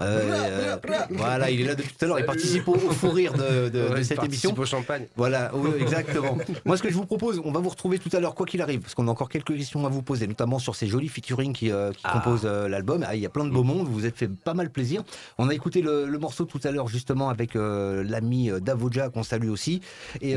Euh, 0.00 0.76
voilà, 1.10 1.50
il 1.50 1.60
est 1.60 1.64
là 1.64 1.74
depuis 1.74 1.92
tout 1.96 2.04
à 2.04 2.08
l'heure, 2.08 2.18
il 2.18 2.24
participe 2.26 2.68
au, 2.68 2.74
au 2.74 2.78
fou 2.90 3.10
rire 3.10 3.32
de, 3.32 3.68
de- 3.68 3.88
de 3.88 3.88
Ouais, 3.94 4.04
cette 4.04 4.16
participe 4.18 4.44
émission. 4.50 4.62
au 4.62 4.66
champagne. 4.66 5.06
Voilà, 5.16 5.50
oui, 5.54 5.70
exactement. 5.80 6.36
Moi, 6.64 6.76
ce 6.76 6.82
que 6.82 6.88
je 6.90 6.94
vous 6.94 7.06
propose, 7.06 7.40
on 7.44 7.52
va 7.52 7.60
vous 7.60 7.68
retrouver 7.70 7.98
tout 7.98 8.10
à 8.12 8.20
l'heure, 8.20 8.34
quoi 8.34 8.46
qu'il 8.46 8.62
arrive, 8.62 8.80
parce 8.80 8.94
qu'on 8.94 9.08
a 9.08 9.10
encore 9.10 9.28
quelques 9.28 9.56
questions 9.56 9.84
à 9.86 9.88
vous 9.88 10.02
poser, 10.02 10.26
notamment 10.26 10.58
sur 10.58 10.67
ces 10.74 10.86
jolis 10.86 11.08
featuring 11.08 11.52
qui, 11.52 11.70
euh, 11.70 11.92
qui 11.92 12.00
Ah. 12.04 12.12
composent 12.12 12.42
euh, 12.44 12.68
l'album. 12.68 13.04
Ah, 13.06 13.14
il 13.14 13.20
y 13.22 13.26
a 13.26 13.28
plein 13.28 13.44
de 13.44 13.50
beaux 13.50 13.62
mondes, 13.64 13.86
vous 13.86 13.92
vous 13.94 14.06
êtes 14.06 14.16
fait 14.16 14.28
pas 14.28 14.54
mal 14.54 14.70
plaisir. 14.70 15.02
On 15.38 15.48
a 15.48 15.54
écouté 15.54 15.82
le, 15.82 16.06
le 16.06 16.18
morceau 16.18 16.44
tout 16.44 16.60
à 16.64 16.70
l'heure, 16.70 16.88
justement, 16.88 17.28
avec 17.28 17.56
euh, 17.56 18.02
l'ami 18.04 18.50
Davoja, 18.60 19.08
qu'on 19.10 19.22
salue 19.22 19.48
aussi. 19.50 19.80
Et 20.20 20.36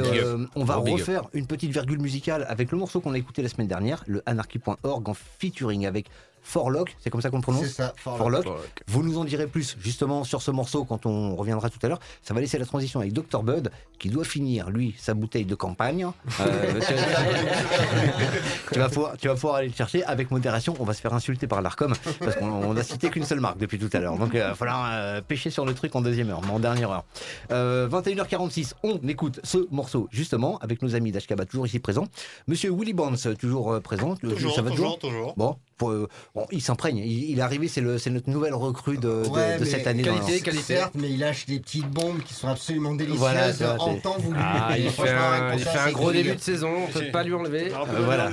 on 0.55 0.63
va 0.63 0.75
refaire 0.75 1.23
une 1.33 1.47
petite 1.47 1.71
virgule 1.71 1.99
musicale 1.99 2.45
avec 2.49 2.71
le 2.71 2.77
morceau 2.77 3.01
qu'on 3.01 3.13
a 3.13 3.17
écouté 3.17 3.41
la 3.41 3.49
semaine 3.49 3.67
dernière, 3.67 4.03
le 4.07 4.21
anarchy.org, 4.25 5.09
en 5.09 5.13
featuring 5.13 5.85
avec 5.85 6.07
Forlock, 6.43 6.95
c'est 6.99 7.09
comme 7.09 7.21
ça 7.21 7.29
qu'on 7.29 7.37
le 7.37 7.41
prononce 7.41 7.63
c'est 7.63 7.69
ça 7.69 7.93
Forlock. 7.97 8.45
Vous 8.87 9.03
nous 9.03 9.17
en 9.17 9.23
direz 9.23 9.47
plus 9.47 9.77
justement 9.79 10.23
sur 10.23 10.41
ce 10.41 10.51
morceau 10.51 10.85
quand 10.85 11.05
on 11.05 11.35
reviendra 11.35 11.69
tout 11.69 11.79
à 11.83 11.87
l'heure. 11.87 11.99
Ça 12.23 12.33
va 12.33 12.41
laisser 12.41 12.57
la 12.57 12.65
transition 12.65 12.99
avec 12.99 13.13
Dr 13.13 13.43
Bud 13.43 13.71
qui 13.99 14.09
doit 14.09 14.23
finir 14.23 14.69
lui 14.69 14.95
sa 14.97 15.13
bouteille 15.13 15.45
de 15.45 15.55
campagne. 15.55 16.07
Euh, 16.39 16.79
tu, 18.71 18.79
vas 18.79 18.89
pouvoir, 18.89 19.17
tu 19.17 19.27
vas 19.27 19.35
pouvoir 19.35 19.55
aller 19.55 19.67
le 19.67 19.73
chercher 19.73 20.03
avec 20.03 20.31
modération. 20.31 20.75
On 20.79 20.83
va 20.83 20.93
se 20.93 21.01
faire 21.01 21.13
insulter 21.13 21.47
par 21.47 21.61
l'Arcom 21.61 21.93
parce 22.19 22.35
qu'on 22.35 22.49
on 22.49 22.75
a 22.75 22.83
cité 22.83 23.09
qu'une 23.09 23.25
seule 23.25 23.39
marque 23.39 23.59
depuis 23.59 23.77
tout 23.77 23.89
à 23.93 23.99
l'heure. 23.99 24.17
Donc 24.17 24.31
il 24.33 24.39
va 24.39 24.55
falloir 24.55 24.89
euh, 24.91 25.21
pêcher 25.21 25.49
sur 25.49 25.65
le 25.65 25.73
truc 25.73 25.95
en 25.95 26.01
deuxième 26.01 26.29
heure, 26.29 26.41
mais 26.41 26.51
en 26.51 26.59
dernière 26.59 26.91
heure. 26.91 27.05
Euh, 27.51 27.87
21h46, 27.87 28.73
on 28.83 28.97
écoute 29.07 29.39
ce 29.43 29.67
morceau 29.71 30.07
justement 30.11 30.57
avec 30.59 30.81
nos 30.81 30.95
amis 30.95 31.11
d'Ashkaba 31.11 31.45
toujours 31.45 31.67
ici 31.67 31.79
présents. 31.79 32.07
Monsieur 32.47 32.71
Willy 32.71 32.93
Bonds 32.93 33.15
toujours 33.39 33.73
euh, 33.73 33.79
présent. 33.79 34.15
Toujours, 34.15 34.55
Ça 34.55 34.61
va 34.61 34.71
toujours, 34.71 34.97
toujours. 34.99 35.33
Bon, 35.37 35.57
pour, 35.81 35.89
euh, 35.89 36.07
bon, 36.35 36.45
il 36.51 36.61
s'imprègne. 36.61 36.97
Il, 36.97 37.31
il 37.31 37.39
est 37.39 37.41
arrivé, 37.41 37.67
c'est 37.67 37.81
notre 37.81 38.29
nouvelle 38.29 38.53
recrue 38.53 38.97
de, 38.97 39.23
de- 39.23 39.29
Ouais, 39.29 39.55
de 39.57 39.63
mais 39.63 39.69
cette 39.69 39.87
année. 39.87 40.03
dans- 40.03 40.13
qualité, 40.19 40.41
qualité. 40.41 40.75
Certes, 40.75 40.93
mais 40.95 41.09
il 41.09 41.17
lâche 41.19 41.47
des 41.47 41.59
petites 41.59 41.87
bombes 41.89 42.21
qui 42.21 42.35
sont 42.35 42.47
absolument 42.49 42.93
délicieuses 42.93 43.17
Voilà, 43.19 43.51
ça, 43.51 43.77
en 43.81 43.95
temps 43.97 44.17
voulu. 44.19 44.37
Ah, 44.39 44.75
il 44.77 44.89
fait 44.91 45.09
un, 45.09 45.49
pour 45.49 45.59
il 45.59 45.63
ça, 45.65 45.71
fait 45.71 45.79
un 45.79 45.85
c'est 45.87 45.91
gros 45.93 46.11
début 46.11 46.35
de 46.35 46.39
saison, 46.41 46.69
on 46.83 46.91
peut 46.91 46.99
J'ai- 47.05 47.11
pas 47.11 47.23
lui 47.23 47.33
enlever. 47.33 47.71
Ah, 47.75 47.83
Euh, 47.89 48.05
voilà. 48.05 48.29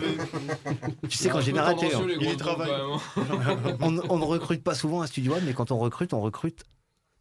Tu 1.09 1.17
sais 1.17 1.31
qu'en 1.31 1.41
général, 1.41 1.77
sais, 1.79 1.95
on, 1.97 2.07
Il 2.07 2.37
travaille. 2.37 2.71
on- 3.81 4.03
on 4.11 4.19
ne 4.19 4.25
recrute 4.25 4.63
pas 4.63 4.75
souvent 4.75 5.01
un 5.03 5.07
studio 5.07 5.33
One, 5.35 5.45
mais 5.47 5.55
quand 5.55 5.71
on 5.71 5.79
recrute, 5.79 6.13
on 6.13 6.21
recrute 6.21 6.65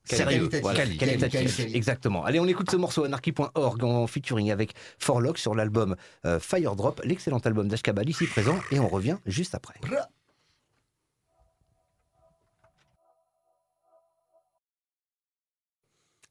sérieux. 0.03 0.37
Qualitatif. 0.47 0.61
Voilà, 0.61 0.79
Quali- 0.79 0.97
qualitatif. 0.97 1.39
quali- 1.41 1.53
quali- 1.67 1.75
Exactement. 1.75 2.23
Allez, 2.23 2.39
on 2.39 2.47
écoute 2.47 2.71
ce 2.71 2.77
morceau 2.77 3.03
anarchy.org 3.03 3.83
en 3.83 4.07
featuring 4.07 4.51
avec 4.51 4.71
Forlock 4.99 5.37
sur 5.37 5.53
l'album 5.53 5.95
euh, 6.25 6.39
Fire 6.39 6.75
Drop, 6.77 7.01
l'excellent 7.03 7.39
album 7.39 7.67
d'Ashkabal 7.67 8.07
ici 8.09 8.25
présent, 8.25 8.57
et 8.71 8.79
on 8.79 8.87
revient 8.87 9.17
juste 9.25 9.53
après. 9.53 9.75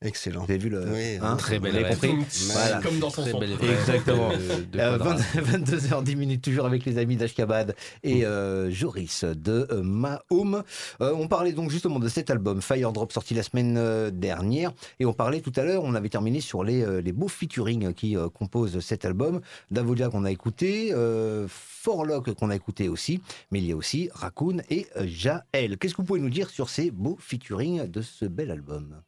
Excellent. 0.02 0.40
Vous 0.44 0.50
avez 0.50 0.58
vu 0.58 0.68
le. 0.68 0.84
Oui, 0.92 1.18
hein, 1.22 1.36
Très 1.36 1.56
vous 1.56 1.64
belle 1.64 1.88
compris 1.88 2.14
Voilà. 2.52 2.80
Comme 2.82 2.98
dans 2.98 3.08
son 3.08 3.22
Très 3.22 3.32
belle 3.32 3.52
Exactement. 3.52 4.28
de- 4.28 4.36
de 4.36 4.78
Euh, 4.78 4.98
Quadra. 4.98 5.16
22h10 5.36 6.16
minutes 6.16 6.42
toujours 6.44 6.66
avec 6.66 6.84
les 6.84 6.98
amis 6.98 7.16
d'Ashkabad 7.16 7.74
et 8.04 8.26
euh, 8.26 8.70
Joris 8.70 9.24
de 9.24 9.66
euh, 9.70 9.82
Mahom. 9.82 10.62
Euh, 11.00 11.14
on 11.16 11.28
parlait 11.28 11.52
donc 11.52 11.70
justement 11.70 11.98
de 11.98 12.08
cet 12.08 12.28
album 12.28 12.60
Fire 12.60 12.92
Drop 12.92 13.10
sorti 13.10 13.32
la 13.32 13.42
semaine 13.42 13.76
euh, 13.78 14.10
dernière 14.10 14.72
et 15.00 15.06
on 15.06 15.14
parlait 15.14 15.40
tout 15.40 15.52
à 15.56 15.64
l'heure, 15.64 15.82
on 15.82 15.94
avait 15.94 16.10
terminé 16.10 16.42
sur 16.42 16.62
les, 16.62 16.82
euh, 16.82 17.00
les 17.00 17.12
beaux 17.12 17.28
featuring 17.28 17.94
qui 17.94 18.18
euh, 18.18 18.28
composent 18.28 18.78
cet 18.80 19.06
album. 19.06 19.40
Davodia 19.70 20.10
qu'on 20.10 20.26
a 20.26 20.30
écouté, 20.30 20.90
euh, 20.92 21.46
Forlock 21.48 22.34
qu'on 22.34 22.50
a 22.50 22.54
écouté 22.56 22.90
aussi, 22.90 23.22
mais 23.50 23.60
il 23.60 23.66
y 23.66 23.72
a 23.72 23.76
aussi 23.76 24.10
Raccoon 24.12 24.58
et 24.68 24.86
euh, 24.98 25.06
Jaël. 25.06 25.78
Qu'est-ce 25.78 25.94
que 25.94 26.02
vous 26.02 26.06
pouvez 26.06 26.20
nous 26.20 26.28
dire 26.30 26.50
sur 26.50 26.68
ces 26.68 26.90
beaux 26.90 27.16
featuring 27.18 27.86
de 27.86 28.02
ce 28.02 28.26
bel 28.26 28.50
album? 28.50 29.00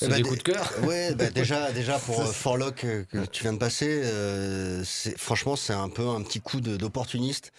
C'est 0.00 0.08
bah, 0.08 0.16
des 0.16 0.22
coups 0.22 0.38
de 0.38 0.42
cœur. 0.44 0.72
Ouais, 0.84 1.14
bah, 1.14 1.28
déjà, 1.34 1.72
déjà 1.72 1.98
pour 1.98 2.20
euh, 2.20 2.26
Forlock 2.26 2.84
euh, 2.84 3.04
que 3.10 3.24
tu 3.26 3.42
viens 3.42 3.52
de 3.52 3.58
passer, 3.58 4.00
euh, 4.04 4.84
franchement, 5.16 5.56
c'est 5.56 5.72
un 5.72 5.88
peu 5.88 6.06
un 6.08 6.22
petit 6.22 6.40
coup 6.40 6.60
d'opportuniste. 6.60 7.52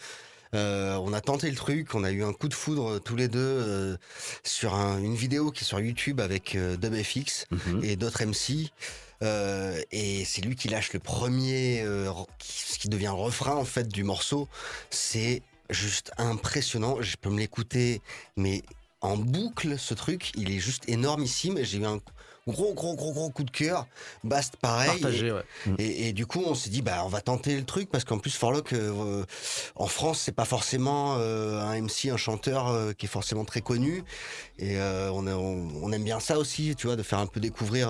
Euh, 0.55 0.95
on 1.03 1.13
a 1.13 1.21
tenté 1.21 1.49
le 1.49 1.55
truc, 1.55 1.93
on 1.93 2.03
a 2.03 2.11
eu 2.11 2.23
un 2.23 2.33
coup 2.33 2.47
de 2.47 2.53
foudre 2.55 2.99
tous 2.99 3.15
les 3.15 3.27
deux 3.27 3.97
sur 4.43 4.73
un- 4.73 4.97
une 4.97 5.13
vidéo 5.15 5.51
qui 5.51 5.63
est 5.63 5.67
sur 5.67 5.79
YouTube 5.79 6.19
avec 6.21 6.57
DubFX 6.57 7.45
Mhm. 7.51 7.83
et 7.83 7.95
d'autres 7.97 8.21
MC. 8.23 8.71
Euh, 9.21 9.79
et 9.91 10.23
c'est 10.25 10.41
lui 10.41 10.55
qui 10.55 10.69
lâche 10.69 10.93
le 10.93 10.99
premier, 10.99 11.81
euh, 11.83 12.09
qui, 12.39 12.53
ce 12.73 12.79
qui 12.79 12.87
devient 12.89 13.07
le 13.15 13.21
refrain 13.21 13.55
en 13.55 13.65
fait 13.65 13.89
du 13.89 14.03
morceau. 14.03 14.47
C'est 14.89 15.43
juste 15.69 16.11
impressionnant. 16.17 16.97
Je 17.01 17.15
peux 17.17 17.29
me 17.29 17.37
l'écouter, 17.37 18.01
mais 18.37 18.63
en 19.01 19.17
boucle 19.17 19.77
ce 19.77 19.93
truc, 19.93 20.31
il 20.35 20.49
est 20.51 20.59
juste 20.59 20.83
énormissime. 20.87 21.59
J'ai 21.61 21.77
eu 21.79 21.85
un 21.85 21.99
gros, 22.49 22.73
gros, 22.73 22.95
gros, 22.95 23.11
gros 23.13 23.29
coup 23.29 23.43
de 23.43 23.51
cœur. 23.51 23.87
Bast 24.23 24.57
pareil. 24.57 24.99
Partagé, 25.01 25.31
ouais. 25.31 25.43
Et, 25.77 26.09
et 26.09 26.13
du 26.13 26.25
coup, 26.25 26.41
on 26.45 26.55
s'est 26.55 26.69
dit, 26.69 26.81
bah, 26.81 27.01
on 27.05 27.07
va 27.09 27.21
tenter 27.21 27.55
le 27.55 27.63
truc 27.65 27.89
parce 27.89 28.03
qu'en 28.03 28.17
plus, 28.19 28.35
Forlock, 28.35 28.73
euh, 28.73 29.23
en 29.75 29.87
France, 29.87 30.19
c'est 30.23 30.31
pas 30.35 30.45
forcément 30.45 31.15
euh, 31.17 31.59
un 31.61 31.81
MC, 31.81 32.09
un 32.11 32.17
chanteur 32.17 32.67
euh, 32.67 32.93
qui 32.93 33.05
est 33.05 33.09
forcément 33.09 33.45
très 33.45 33.61
connu. 33.61 34.03
Et 34.57 34.77
on, 34.77 35.25
a- 35.27 35.35
on, 35.35 35.67
on 35.81 35.91
aime 35.91 36.03
bien 36.03 36.19
ça 36.19 36.37
aussi, 36.37 36.75
tu 36.75 36.87
vois, 36.87 36.95
de 36.95 37.03
faire 37.03 37.19
un 37.19 37.27
peu 37.27 37.39
découvrir. 37.39 37.89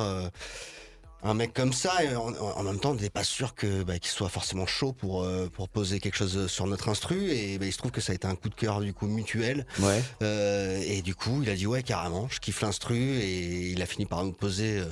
Euh, 1.23 1.29
un 1.29 1.33
mec 1.33 1.53
comme 1.53 1.73
ça, 1.73 2.03
et 2.03 2.15
en, 2.15 2.33
en 2.33 2.63
même 2.63 2.79
temps, 2.79 2.91
on 2.91 2.95
n'était 2.95 3.09
pas 3.09 3.23
sûr 3.23 3.55
que 3.55 3.83
bah, 3.83 3.99
qu'il 3.99 4.09
soit 4.11 4.29
forcément 4.29 4.65
chaud 4.65 4.93
pour 4.93 5.23
euh, 5.23 5.47
pour 5.47 5.69
poser 5.69 5.99
quelque 5.99 6.15
chose 6.17 6.47
sur 6.47 6.65
notre 6.67 6.89
instru. 6.89 7.29
Et 7.31 7.57
bah, 7.57 7.65
il 7.65 7.73
se 7.73 7.77
trouve 7.77 7.91
que 7.91 8.01
ça 8.01 8.11
a 8.11 8.15
été 8.15 8.27
un 8.27 8.35
coup 8.35 8.49
de 8.49 8.55
cœur 8.55 8.79
du 8.81 8.93
coup 8.93 9.07
mutuel. 9.07 9.65
Ouais. 9.79 10.01
Euh, 10.23 10.81
et 10.85 11.01
du 11.01 11.15
coup, 11.15 11.41
il 11.43 11.49
a 11.49 11.55
dit 11.55 11.67
ouais 11.67 11.83
carrément, 11.83 12.27
je 12.31 12.39
kiffe 12.39 12.61
l'instru 12.61 12.97
et 12.97 13.71
il 13.71 13.81
a 13.81 13.85
fini 13.85 14.05
par 14.05 14.23
nous 14.23 14.31
poser 14.33 14.79
euh, 14.79 14.85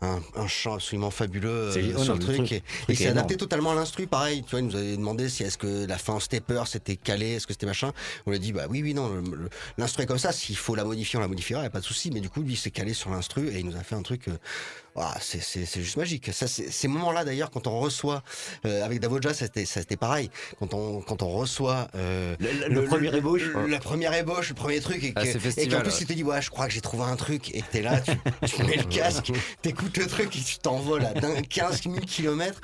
un, 0.00 0.20
un 0.36 0.46
chant 0.46 0.74
absolument 0.74 1.10
fabuleux 1.10 1.50
euh, 1.50 1.98
sur 2.02 2.14
le 2.14 2.20
truc. 2.20 2.36
truc- 2.36 2.52
Et, 2.52 2.62
il 2.88 2.92
est 2.92 2.96
s'est 2.96 3.06
adapté 3.08 3.36
totalement 3.36 3.72
à 3.72 3.74
l'instru, 3.74 4.06
pareil. 4.06 4.42
Tu 4.42 4.50
vois, 4.50 4.60
il 4.60 4.66
nous 4.66 4.76
avait 4.76 4.96
demandé 4.96 5.28
si 5.28 5.42
est-ce 5.42 5.58
que 5.58 5.86
la 5.86 5.98
fin 5.98 6.14
en 6.14 6.20
stepper 6.20 6.62
c'était 6.66 6.96
calé, 6.96 7.32
est-ce 7.32 7.46
que 7.46 7.52
c'était 7.52 7.66
machin. 7.66 7.92
On 8.26 8.30
lui 8.30 8.36
a 8.36 8.40
dit 8.40 8.52
bah 8.52 8.66
oui 8.70 8.82
oui 8.82 8.94
non, 8.94 9.22
l'instru 9.78 10.02
est 10.04 10.06
comme 10.06 10.18
ça. 10.18 10.32
S'il 10.32 10.56
faut 10.56 10.74
la 10.74 10.84
modifier, 10.84 11.18
on 11.18 11.22
la 11.22 11.28
modifiera, 11.28 11.62
y 11.62 11.66
a 11.66 11.70
pas 11.70 11.80
de 11.80 11.84
souci. 11.84 12.10
Mais 12.12 12.20
du 12.20 12.30
coup, 12.30 12.42
lui 12.42 12.52
il 12.52 12.56
s'est 12.56 12.70
calé 12.70 12.94
sur 12.94 13.10
l'instru 13.10 13.48
et 13.48 13.58
il 13.58 13.66
nous 13.66 13.76
a 13.76 13.82
fait 13.82 13.94
un 13.96 14.02
truc. 14.02 14.26
Ah, 14.96 15.14
c'est 15.20 15.66
juste 15.82 15.96
magique. 15.96 16.32
Ça, 16.32 16.46
c'est- 16.46 16.70
ces 16.70 16.88
moments-là 16.88 17.24
d'ailleurs, 17.24 17.50
quand 17.50 17.66
on 17.66 17.80
reçoit 17.80 18.22
euh, 18.64 18.84
avec 18.84 19.00
Davoja, 19.00 19.32
c'était 19.34 19.96
pareil. 19.96 20.30
Quand 20.58 20.72
on 20.74 21.00
quand 21.00 21.22
on 21.22 21.28
reçoit 21.30 21.88
euh, 21.94 22.36
Le, 22.38 22.68
le 22.68 22.84
premier 22.84 23.14
ébauche. 23.16 23.42
le- 23.42 23.66
la 23.66 23.80
première 23.80 24.14
ébauche, 24.14 24.50
le 24.50 24.54
premier 24.54 24.80
truc, 24.80 25.02
et 25.02 25.12
Ah, 25.16 25.24
qu'en 25.24 25.80
plus 25.80 25.90
ouais. 25.92 25.98
tu 25.98 26.06
te 26.06 26.12
dis 26.12 26.22
ouais, 26.22 26.40
je 26.42 26.50
crois 26.50 26.66
que 26.66 26.72
j'ai 26.72 26.80
trouvé 26.80 27.04
un 27.04 27.16
truc, 27.16 27.54
et 27.54 27.62
t'es 27.62 27.82
là, 27.82 28.00
tu, 28.00 28.12
tu 28.46 28.62
mets 28.64 28.76
le 28.76 28.84
casque, 28.84 29.32
t'écoutes 29.62 29.96
le 29.96 30.06
truc 30.06 30.34
et 30.36 30.40
tu 30.42 30.58
t'envoles 30.58 31.04
à 31.04 31.12
d'un- 31.14 31.42
15 31.42 31.82
000 31.82 31.96
km. 32.06 32.60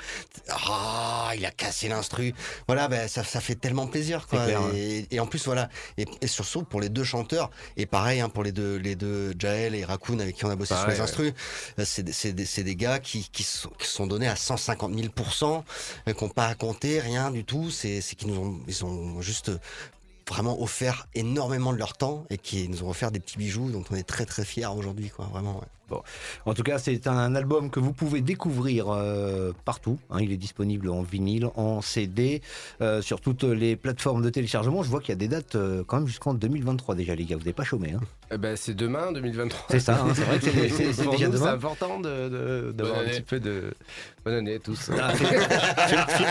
Ah, 0.49 1.31
il 1.35 1.45
a 1.45 1.51
cassé 1.51 1.87
l'instru. 1.87 2.33
Voilà, 2.67 2.87
ben 2.87 3.07
ça, 3.07 3.23
ça 3.23 3.41
fait 3.41 3.55
tellement 3.55 3.87
plaisir, 3.87 4.27
quoi. 4.27 4.41
Hein. 4.43 4.71
et, 4.75 5.19
en 5.19 5.25
plus 5.27 5.45
voilà, 5.45 5.69
et, 5.97 6.05
et 6.21 6.27
surtout 6.27 6.63
pour 6.63 6.81
les 6.81 6.89
deux 6.89 7.03
chanteurs, 7.03 7.49
et 7.77 7.85
pareil 7.85 8.19
hein, 8.21 8.29
pour 8.29 8.43
les 8.43 8.51
deux, 8.51 8.77
les 8.77 8.95
deux 8.95 9.33
Jaël 9.37 9.75
et 9.75 9.85
Raccoon 9.85 10.19
avec 10.19 10.35
qui 10.35 10.45
on 10.45 10.49
a 10.49 10.55
bossé 10.55 10.73
Pareil, 10.73 10.95
sur 10.95 11.03
les 11.03 11.09
instrus, 11.09 11.33
euh, 11.79 11.83
c'est 11.85 12.09
c'est 12.21 12.63
des, 12.63 12.75
gars 12.75 12.99
qui, 12.99 13.27
sont, 13.43 14.07
donnés 14.07 14.27
à 14.27 14.35
150 14.35 14.93
000% 14.93 15.63
euh, 16.07 16.13
qui 16.13 16.23
n'ont 16.23 16.29
pas 16.29 16.47
à 16.47 16.55
compter, 16.55 16.99
rien 16.99 17.31
du 17.31 17.43
tout. 17.43 17.71
C'est 17.71 18.01
qu'ils 18.01 18.29
nous 18.29 18.39
ont, 18.39 18.59
ils 18.67 18.85
ont 18.85 19.21
juste 19.21 19.51
vraiment 20.29 20.61
offert 20.61 21.07
énormément 21.15 21.73
de 21.73 21.77
leur 21.77 21.97
temps 21.97 22.25
et 22.29 22.37
qui 22.37 22.69
nous 22.69 22.83
ont 22.83 22.89
offert 22.89 23.11
des 23.11 23.19
petits 23.19 23.37
bijoux 23.37 23.69
dont 23.71 23.83
on 23.91 23.95
est 23.95 24.07
très 24.07 24.25
très 24.25 24.45
fiers 24.45 24.67
aujourd'hui, 24.67 25.09
quoi. 25.09 25.25
Vraiment. 25.25 25.61
En 26.45 26.53
tout 26.53 26.63
cas, 26.63 26.77
c'est 26.77 27.07
un 27.07 27.35
album 27.35 27.69
que 27.69 27.79
vous 27.79 27.93
pouvez 27.93 28.21
découvrir 28.21 28.85
euh, 28.89 29.51
partout. 29.65 29.97
hein. 30.09 30.17
il 30.21 30.31
est 30.31 30.37
disponible 30.37 30.89
en 30.89 31.01
vinyle, 31.01 31.47
en 31.55 31.81
CD, 31.81 32.41
euh, 32.81 33.01
sur 33.01 33.21
toutes 33.21 33.43
les 33.43 33.75
plateformes 33.75 34.21
de 34.23 34.29
téléchargement. 34.29 34.83
Je 34.83 34.89
vois 34.89 34.99
qu'il 34.99 35.09
y 35.09 35.13
a 35.13 35.15
des 35.15 35.27
dates 35.27 35.55
euh, 35.55 35.83
quand 35.85 35.97
même 35.97 36.07
jusqu'en 36.07 36.33
2023 36.33 36.95
déjà, 36.95 37.15
les 37.15 37.25
gars. 37.25 37.35
Vous 37.35 37.41
n'avez 37.41 37.53
pas 37.53 37.63
chômé. 37.63 37.93
Hein. 37.95 37.99
Eh 38.33 38.37
ben, 38.37 38.55
c'est 38.55 38.73
demain, 38.73 39.11
2023. 39.11 39.65
C'est 39.69 39.79
ça, 39.79 40.01
hein, 40.01 40.11
c'est 40.15 40.21
vrai 40.23 40.39
que 40.39 40.45
c'est- 40.45 40.69
c'est 40.69 40.93
c'est 40.93 41.03
Pour 41.03 41.13
déjà 41.13 41.27
nous, 41.27 41.33
c'est 41.33 41.39
demain. 41.39 41.53
important 41.53 41.99
de- 41.99 42.29
de- 42.29 42.71
d'avoir 42.71 42.97
Bonne 42.97 43.05
un 43.05 43.09
année. 43.09 43.17
petit 43.19 43.21
peu 43.23 43.39
de. 43.39 43.73
Bonne 44.23 44.33
année 44.35 44.55
à 44.55 44.59
tous. 44.59 44.89
Ah, 45.01 45.13
fé- 45.13 45.25
fé- 45.25 46.25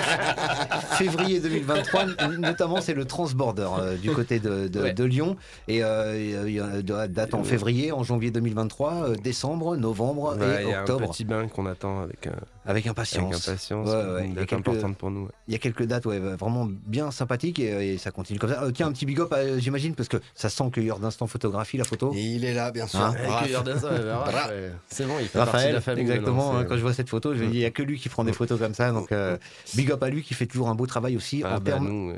février 0.97 1.41
2023, 1.41 2.07
notamment 2.39 2.81
c'est 2.81 2.95
le 2.95 3.05
Transborder 3.05 3.69
euh, 3.79 3.97
du 3.97 4.11
côté 4.13 4.39
de, 4.39 4.69
de- 4.69 4.81
Ouais. 4.81 4.93
de 4.95 5.05
Lyon. 5.05 5.37
Et 5.69 5.85
euh, 5.85 6.45
il 6.47 6.53
y 6.55 6.61
a 6.61 7.09
date 7.09 7.35
en 7.35 7.45
février, 7.45 7.93
en 7.93 8.03
janvier 8.03 8.31
2023, 8.31 8.95
euh, 9.11 9.17
novembre 9.57 10.37
Ouais, 10.37 10.63
Il 10.63 10.69
et 10.69 10.71
y 10.71 10.75
a 10.75 10.79
un 10.79 10.81
octobre. 10.83 11.11
petit 11.11 11.25
bain 11.25 11.49
qu'on 11.49 11.67
attend 11.67 12.01
avec, 12.03 12.27
euh, 12.27 12.31
Avec 12.31 12.45
avec 12.67 12.87
impatience. 12.87 13.49
impatience. 13.49 13.89
Ouais, 13.89 13.95
ouais, 13.95 14.25
Une 14.25 14.31
il 14.31 14.35
y 14.35 14.37
a 14.39 14.41
date 14.41 14.49
quelques- 14.49 14.69
importante 14.69 14.97
pour 14.97 15.11
nous. 15.11 15.29
Il 15.49 15.53
y 15.53 15.55
a 15.55 15.59
quelques 15.59 15.85
dates 15.85 16.07
ouais, 16.07 16.19
vraiment 16.19 16.67
bien 16.87 17.11
sympathiques 17.11 17.59
et, 17.59 17.95
et 17.95 17.99
ça 17.99 18.11
continue 18.11 18.39
comme 18.39 18.51
ça. 18.51 18.63
Euh, 18.63 18.71
tiens, 18.71 18.87
un 18.89 18.93
petit 18.93 19.07
big 19.07 19.21
up, 19.21 19.33
euh, 19.33 19.59
j'imagine, 19.59 19.95
parce 19.95 20.09
que 20.09 20.19
ça 20.35 20.49
sent 20.49 20.71
cueilleur 20.73 20.99
d'instant 20.99 21.27
photographie, 21.27 21.77
la 21.77 21.85
photo. 21.85 22.13
Et 22.15 22.21
il 22.21 22.45
est 22.45 22.55
là, 22.55 22.71
bien 22.71 22.87
sûr. 22.87 23.01
Hein 23.01 23.15
Raph. 23.27 24.49
ouais. 24.51 24.73
C'est 24.89 25.07
bon, 25.07 25.15
il 25.21 25.27
fait 25.27 25.39
partie 25.39 25.51
de 25.53 25.57
Raphaël, 25.57 25.75
la 25.75 25.81
famille. 25.81 26.03
exactement. 26.03 26.57
hein, 26.57 26.65
quand 26.65 26.77
je 26.77 26.83
vois 26.83 26.93
cette 26.95 27.09
photo, 27.09 27.35
je 27.35 27.43
me 27.45 27.49
dis, 27.49 27.57
il 27.57 27.61
n'y 27.61 27.65
a 27.65 27.71
que 27.71 27.83
lui 27.83 27.99
qui 27.99 28.09
prend 28.09 28.25
des 28.25 28.33
photos 28.33 28.59
comme 28.59 28.75
ça. 28.75 28.93
Donc, 28.93 29.13
euh, 29.13 29.37
big 29.75 29.91
up 29.93 30.03
à 30.03 30.09
lui 30.11 30.23
qui 30.23 30.35
fait 30.35 30.47
toujours 30.47 30.69
un 30.69 30.75
beau 30.75 30.87
travail 30.87 31.17
aussi 31.17 31.43
Ah, 31.45 31.53
en 31.53 31.55
bah, 31.55 31.61
termes. 31.73 32.15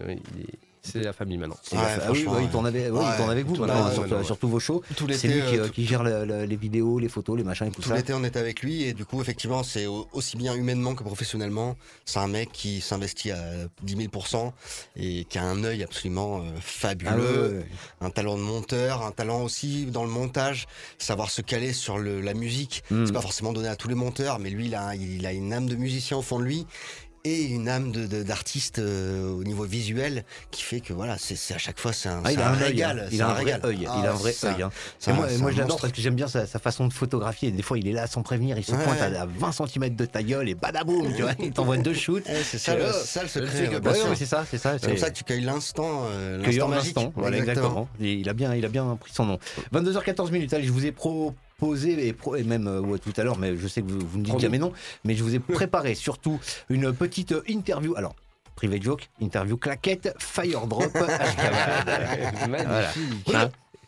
C'est 0.83 1.01
la 1.01 1.12
famille 1.12 1.39
maintenant. 1.39 1.57
Ouais, 1.73 1.79
ah 1.81 2.11
oui, 2.11 2.27
ouais, 2.27 2.45
il 2.45 2.51
tourne 2.51 2.67
avec, 2.67 2.83
ouais, 2.83 2.89
il 2.89 2.93
Ouais, 2.93 3.17
tourne 3.17 3.31
avec 3.31 3.47
vous 3.47 3.55
tout 3.57 3.61
maintenant, 3.65 3.91
sur, 3.93 4.03
ouais, 4.03 4.12
ouais. 4.15 4.25
sur 4.25 4.37
tous 4.37 4.49
vos 4.49 4.59
shows. 4.59 4.83
Tout 4.97 5.07
C'est 5.12 5.29
lui 5.29 5.43
qui, 5.49 5.59
euh, 5.59 5.65
euh, 5.65 5.69
qui 5.69 5.87
gère 5.87 6.03
le- 6.03 6.25
le- 6.25 6.45
les 6.45 6.57
vidéos, 6.57 6.99
les 6.99 7.09
photos, 7.09 7.37
les 7.39 7.45
machins 7.45 7.69
et 7.69 7.71
tout, 7.71 7.83
Tout 7.83 7.89
ça. 7.91 7.95
l'été, 7.97 8.12
on 8.15 8.25
était 8.25 8.41
avec 8.41 8.62
lui 8.62 8.83
et 8.83 8.93
du 8.93 9.05
coup, 9.05 9.21
effectivement, 9.21 9.62
c'est 9.62 9.87
au- 9.87 10.09
aussi 10.12 10.37
bien 10.37 10.55
humainement 10.55 10.95
que 10.95 11.05
professionnellement. 11.05 11.77
C'est 12.05 12.19
un 12.19 12.27
mec 12.29 12.51
qui 12.53 12.81
s'investit 12.81 13.31
à 13.31 13.39
10 13.83 13.97
000 13.97 14.11
et 14.97 15.25
qui 15.25 15.39
a 15.39 15.45
un 15.45 15.62
œil 15.65 15.83
absolument 15.85 16.39
euh, 16.41 16.43
fabuleux, 16.61 17.11
Ah 17.12 17.17
ouais, 17.17 17.49
ouais, 17.49 17.59
ouais. 17.59 17.67
un 18.01 18.11
talent 18.11 18.37
de 18.37 18.43
monteur, 18.43 19.03
un 19.03 19.12
talent 19.12 19.43
aussi 19.43 19.87
dans 19.87 20.05
le 20.05 20.11
montage, 20.11 20.67
savoir 20.99 21.31
se 21.31 21.43
caler 21.43 21.73
sur 21.73 21.99
le, 21.99 22.21
la 22.21 22.35
musique. 22.35 22.83
Mm. 22.91 23.07
C'est 23.07 23.12
pas 23.12 23.21
forcément 23.21 23.53
donné 23.53 23.69
à 23.69 23.77
tous 23.77 23.89
les 23.89 23.95
monteurs, 23.95 24.39
mais 24.41 24.51
lui, 24.51 24.67
il 24.67 24.75
a, 24.75 24.95
il 24.97 25.25
a 25.27 25.33
une 25.33 25.53
âme 25.53 25.69
de 25.69 25.77
musicien 25.77 26.17
au 26.17 26.23
fond 26.23 26.39
de 26.39 26.45
lui 26.45 26.67
et 27.25 27.43
une 27.45 27.69
âme 27.69 27.93
de- 27.93 28.07
de- 28.07 28.23
d'artiste 28.23 28.79
euh, 28.81 29.31
au 29.33 29.45
niveau 29.45 29.64
visuel 29.64 30.25
qui 30.50 30.62
fait 30.62 30.81
que 30.81 30.93
voilà, 30.93 31.17
c'est 31.19 31.37
c'est 31.37 31.55
à 31.55 31.59
chaque 31.59 31.79
fois 31.79 31.93
c'est 31.93 32.09
un, 32.09 32.21
Ah, 32.25 32.33
il 32.33 32.37
c'est 32.37 32.43
a 32.43 32.49
un 32.50 32.55
œil, 32.57 32.62
régal. 32.64 32.99
hein. 33.00 33.09
il 33.12 33.23
a 33.23 33.29
un 33.29 33.33
vrai 33.35 33.45
régal. 33.45 33.61
œil, 33.64 33.87
Ah, 33.88 33.97
il 34.00 34.07
a 34.07 34.11
un 34.11 34.14
vrai 34.14 34.33
c'est 34.33 34.49
un- 34.49 34.55
œil. 34.55 34.62
hein. 34.62 34.71
moi, 35.09 35.26
moi 35.38 35.52
je 35.52 35.59
l'adore 35.59 35.81
parce 35.81 35.93
que 35.93 36.00
j'aime 36.00 36.14
bien 36.17 36.26
sa, 36.26 36.47
sa 36.47 36.59
façon 36.59 36.87
de 36.88 36.93
photographier. 36.93 37.50
Des 37.52 37.62
fois, 37.62 37.79
il 37.79 37.87
est 37.87 37.93
là 37.93 38.07
sans 38.07 38.23
prévenir, 38.23 38.59
il 38.59 38.64
se 38.64 38.73
Ouais. 38.73 38.83
pointe 38.85 39.00
à, 39.00 39.23
à 39.23 39.26
20 39.26 39.52
cm 39.52 39.95
de 39.95 40.05
ta 40.05 40.23
gueule 40.23 40.49
et 40.49 40.55
badaboum, 40.55 41.14
tu 41.14 41.23
vois, 41.23 41.33
il 41.38 41.52
t'envoie 41.52 41.76
deux 41.76 41.95
shoots. 41.95 42.25
C'est 42.26 42.59
ça, 42.59 42.73
C'est 42.73 42.79
le, 42.79 42.93
ça 42.93 43.29
secret. 43.29 43.69
ouais, 43.79 44.17
c'est 44.17 44.26
ça, 44.26 44.45
c'est 44.50 44.59
ça. 44.59 44.79
C'est 44.79 44.88
comme 44.88 44.97
ça 44.97 45.11
que 45.11 45.17
tu 45.17 45.25
cueilles 45.25 45.43
l'instant, 45.43 46.02
euh, 46.07 46.43
l'instant 46.45 46.69
magique. 46.69 46.97
voilà 47.14 47.37
exactement. 47.38 47.88
Il 48.00 48.29
a 48.29 48.33
bien, 48.33 48.55
il 48.55 48.64
a 48.64 48.69
bien 48.69 48.97
pris 49.00 49.12
son 49.14 49.26
nom. 49.26 49.38
22h14 49.73 50.31
minutes. 50.33 50.52
Allez, 50.55 50.64
je 50.67 50.73
vous 50.73 50.87
ai 50.87 50.93
proposé 51.62 52.09
et, 52.09 52.12
pro- 52.12 52.35
et 52.35 52.42
même 52.42 52.66
euh, 52.66 52.81
ouais, 52.81 52.99
tout 52.99 53.12
à 53.16 53.23
l'heure, 53.23 53.38
mais 53.38 53.57
je 53.57 53.69
sais 53.69 53.83
que 53.83 53.90
vous, 53.90 54.00
vous 54.04 54.19
me 54.19 54.25
dites 54.25 54.38
jamais 54.40 54.59
non, 54.59 54.73
mais 55.04 55.14
je 55.14 55.23
vous 55.23 55.35
ai 55.37 55.38
préparé 55.38 55.95
surtout 55.95 56.40
une 56.69 56.92
petite 56.92 57.35
interview. 57.47 57.95
Alors. 57.97 58.14
Private 58.54 58.83
joke, 58.83 59.09
interview 59.21 59.57
claquette, 59.57 60.14
fire 60.19 60.66
drop. 60.66 60.92
Magnifique. 62.49 63.26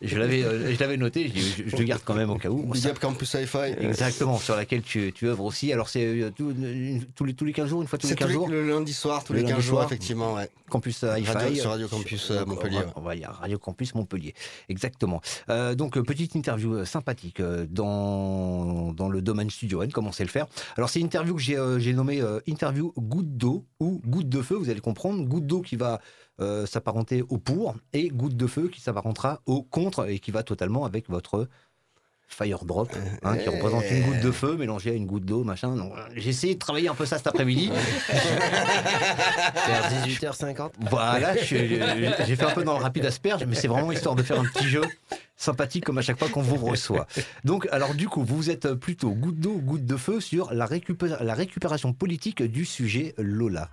Je 0.07 0.19
l'avais, 0.19 0.43
euh, 0.45 0.75
je 0.75 0.79
l'avais 0.81 0.97
noté, 0.97 1.33
je, 1.35 1.77
le 1.77 1.85
garde 1.85 2.03
quand 2.05 2.15
même 2.15 2.31
au 2.31 2.37
cas 2.39 2.49
où. 2.49 2.63
Big 2.73 2.99
Campus 2.99 3.35
Hi-Fi. 3.35 3.75
Exactement, 3.81 4.39
sur 4.39 4.57
laquelle 4.57 4.83
tu, 4.83 5.13
tu 5.15 5.29
œuvres 5.29 5.45
aussi. 5.45 5.73
Alors 5.73 5.89
c'est 5.89 6.05
euh, 6.05 6.31
tous, 6.37 7.25
les, 7.25 7.35
tous 7.35 7.45
les 7.45 7.53
15 7.53 7.69
jours, 7.69 7.83
une 7.83 7.89
fois 7.89 7.99
tous 7.99 8.07
les 8.07 8.11
C'est 8.11 8.17
tous 8.17 8.21
15 8.25 8.29
les- 8.29 8.35
jours, 8.35 8.49
le 8.49 8.69
lundi 8.69 8.93
soir, 8.93 9.25
tous 9.25 9.33
Le 9.33 9.41
les 9.41 9.45
15 9.45 9.53
lundi 9.53 9.67
jours, 9.67 9.77
soir. 9.79 9.87
effectivement. 9.87 10.35
Ouais. 10.35 10.49
Campus 10.71 11.03
euh, 11.05 11.19
Hi-Fi. 11.19 11.33
Radio- 11.33 11.61
sur 11.63 11.71
Radio 11.71 11.89
Campus, 11.89 12.31
Montpellier, 12.47 12.81
on 12.97 13.01
va- 13.03 13.15
y 13.17 13.25
Radio 13.25 13.59
Campus 13.59 13.95
Montpellier. 13.95 14.35
Exactement. 14.69 15.21
Euh, 15.51 15.75
donc, 15.75 15.99
petite 16.01 16.35
interview 16.35 16.85
sympathique 16.85 17.41
dans, 17.71 18.93
dans 18.93 19.09
le 19.09 19.23
domaine 19.23 19.51
Studio 19.51 19.83
N, 19.83 19.93
comment 19.93 20.13
c'est 20.13 20.25
le 20.25 20.31
faire. 20.31 20.47
Alors, 20.77 20.89
c'est 20.91 21.01
une 21.01 21.07
interview 21.07 21.35
que 21.35 21.41
j'ai 21.43 21.59
j'ai 21.79 21.93
nommée 21.93 22.23
interview 22.47 22.93
goutte 22.97 23.37
d'eau 23.37 23.65
ou 23.81 24.01
goutte 24.07 24.29
de 24.29 24.43
feu, 24.43 24.57
vous 24.57 24.71
allez 24.71 24.81
comprendre. 24.81 25.23
Goutte 25.25 25.47
d'eau 25.47 25.61
qui 25.61 25.77
va 25.77 26.01
euh, 26.41 26.67
s'apparenter 26.67 27.23
au 27.29 27.39
pour 27.39 27.75
et 27.93 28.09
goutte 28.09 28.37
de 28.37 28.47
feu 28.47 28.69
qui 28.69 28.81
s'apparentera 28.81 29.41
au 29.47 29.63
contre 29.63 30.09
et 30.09 30.19
qui 30.19 30.31
va 30.31 30.43
totalement 30.43 30.85
avec 30.85 31.09
votre 31.09 31.49
fire 32.27 32.65
drop 32.65 32.91
hein, 33.23 33.37
qui 33.37 33.49
représente 33.49 33.85
une 33.91 34.03
goutte 34.03 34.21
de 34.21 34.31
feu 34.33 34.57
mélangée 34.57 34.91
à 34.91 34.95
une 34.95 35.07
goutte 35.07 35.27
d'eau 35.27 35.45
machin 35.45 35.77
euh, 35.79 35.85
j'ai 36.17 36.31
essayé 36.31 36.55
de 36.55 36.59
travailler 36.59 36.89
un 36.89 36.95
peu 36.95 37.05
ça 37.07 37.19
cet 37.19 37.27
après-midi 37.29 37.71
Vers 39.67 39.91
18h50. 40.07 40.71
voilà, 40.91 41.37
j'ai 41.37 42.37
fait 42.37 42.45
un 42.45 42.51
peu 42.51 42.65
dans 42.65 42.77
le 42.79 42.83
rapide 42.83 43.05
asperge, 43.07 43.45
mais 43.45 43.55
c'est 43.55 43.69
vraiment 43.69 43.93
histoire 43.93 44.15
de 44.15 44.23
faire 44.23 44.41
un 44.41 44.45
petit 44.45 44.69
jeu 44.69 44.83
sympathique 45.37 45.85
comme 45.85 45.99
à 45.99 46.03
chaque 46.03 46.19
fois 46.19 46.29
qu'on 46.29 46.43
vous 46.43 46.57
reçoit. 46.57 47.07
Donc, 47.45 47.69
alors 47.73 47.95
du 47.95 48.09
coup, 48.09 48.25
vous 48.25 48.51
êtes 48.51 48.73
plutôt 48.75 49.11
goutte 49.11 49.39
d'eau, 49.39 49.59
goutte 49.59 49.85
de 49.85 49.97
feu 49.97 50.21
sur 50.21 50.53
la, 50.55 50.67
récupé- 50.67 51.23
la 51.23 51.35
récupération 51.35 51.93
politique 51.93 52.43
du 52.43 52.65
sujet 52.65 53.15
Lola. 53.19 53.69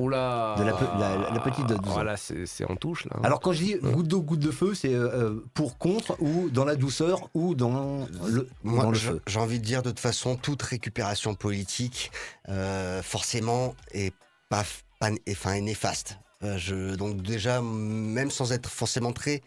Oula 0.00 0.54
De 0.58 0.64
la 0.64 0.72
pe- 0.72 0.84
la- 0.98 1.30
la 1.30 1.40
petite 1.40 1.66
de 1.66 1.74
12 1.76 1.90
ans. 1.90 1.92
Voilà, 1.94 2.16
c'est 2.16 2.46
c'est 2.46 2.64
en 2.64 2.74
touche 2.76 3.04
là. 3.04 3.16
Alors 3.22 3.40
quand 3.40 3.52
je 3.52 3.58
dis 3.62 3.74
goutte 3.76 4.08
d'eau, 4.08 4.22
goutte 4.22 4.40
de 4.40 4.50
feu, 4.50 4.74
c'est 4.74 4.94
euh, 4.94 5.34
pour 5.54 5.76
contre 5.78 6.16
ou 6.20 6.48
dans 6.50 6.64
la 6.64 6.74
douceur 6.74 7.28
ou 7.34 7.54
dans 7.54 8.06
le, 8.26 8.48
Moi, 8.64 8.84
dans 8.84 8.90
le 8.90 8.96
je- 8.96 9.10
feu. 9.10 9.20
j'ai 9.26 9.38
envie 9.40 9.60
de 9.60 9.64
dire 9.64 9.82
de 9.82 9.90
toute 9.90 10.00
façon, 10.00 10.36
toute 10.36 10.62
récupération 10.62 11.34
politique, 11.34 12.10
euh, 12.48 13.02
forcément, 13.02 13.74
est 13.92 14.14
pas, 14.48 14.64
pas 14.98 15.10
est- 15.10 15.20
enfin, 15.32 15.52
est 15.52 15.60
néfaste. 15.60 16.18
Euh, 16.42 16.56
je, 16.56 16.94
donc 16.94 17.20
déjà, 17.20 17.60
même 17.60 18.30
sans 18.30 18.52
être 18.52 18.70
forcément 18.70 19.12
très 19.12 19.42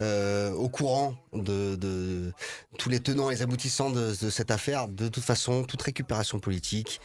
euh, 0.00 0.50
au 0.52 0.70
courant 0.70 1.14
de, 1.34 1.74
de 1.76 2.32
tous 2.78 2.88
les 2.88 2.98
tenants 3.00 3.30
et 3.30 3.34
les 3.34 3.42
aboutissants 3.42 3.90
de, 3.90 4.14
de 4.18 4.30
cette 4.30 4.50
affaire, 4.50 4.88
de 4.88 5.08
toute 5.08 5.22
façon, 5.22 5.64
toute 5.64 5.82
récupération 5.82 6.40
politique 6.40 6.98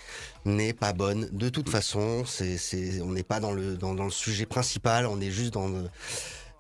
n'est 0.46 0.72
pas 0.72 0.94
bonne. 0.94 1.28
De 1.34 1.50
toute 1.50 1.68
façon, 1.70 2.24
c'est, 2.26 2.58
c'est, 2.58 3.02
on 3.02 3.12
n'est 3.12 3.24
pas 3.24 3.42
dans 3.42 3.52
le, 3.52 3.76
dans, 3.76 3.94
dans 3.94 4.06
le 4.06 4.10
sujet 4.10 4.46
principal, 4.46 5.06
on 5.06 5.20
est 5.20 5.32
juste 5.32 5.54
dans 5.54 5.68
le- 5.68 5.90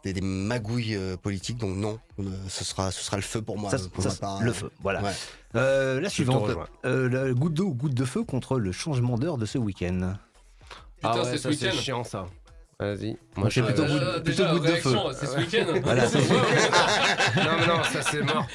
des, 0.03 0.11
des 0.11 0.21
magouilles 0.21 0.95
euh, 0.95 1.15
politiques. 1.15 1.57
Donc 1.57 1.77
non, 1.77 1.97
euh, 2.19 2.23
ce 2.49 2.65
sera, 2.65 2.91
ce 2.91 3.01
sera 3.01 3.15
le 3.15 3.23
feu 3.23 3.41
pour 3.41 3.57
moi. 3.57 3.71
Ça, 3.71 3.77
pour 3.91 4.03
ça, 4.03 4.09
ma 4.09 4.15
part. 4.15 4.43
le 4.43 4.51
feu, 4.51 4.69
voilà. 4.81 5.01
Ouais. 5.01 5.13
Euh, 5.55 6.01
la 6.01 6.09
te 6.09 6.13
suivante, 6.13 6.51
euh, 6.83 7.07
la 7.09 7.31
goutte 7.33 7.53
d'eau 7.53 7.67
ou 7.67 7.73
goutte 7.73 7.93
de 7.95 8.03
feu 8.05 8.23
contre 8.25 8.59
le 8.59 8.73
changement 8.73 9.17
d'heure 9.17 9.37
de 9.37 9.45
ce 9.45 9.57
week-end? 9.57 10.15
ah 11.03 11.15
ouais, 11.17 11.23
c'est 11.23 11.37
ça 11.37 11.49
ce 11.51 11.55
c'est 11.57 11.65
week-end. 11.67 11.81
chiant 11.81 12.03
ça. 12.03 12.25
Vas-y. 12.79 13.15
Moi, 13.37 13.49
j'ai 13.49 13.61
je- 13.61 13.65
plutôt 13.67 13.83
euh, 13.83 14.19
plutôt 14.19 14.43
déjà, 14.43 14.51
goutte 14.53 14.63
de 14.63 14.67
feu. 14.75 14.95
C'est 15.13 15.25
ce 15.27 15.37
week-end. 15.37 15.65
Voilà. 15.83 16.03
Non, 16.03 17.51
mais 17.59 17.67
non, 17.67 17.83
ça 17.83 18.01
c'est 18.01 18.21
mort. 18.21 18.45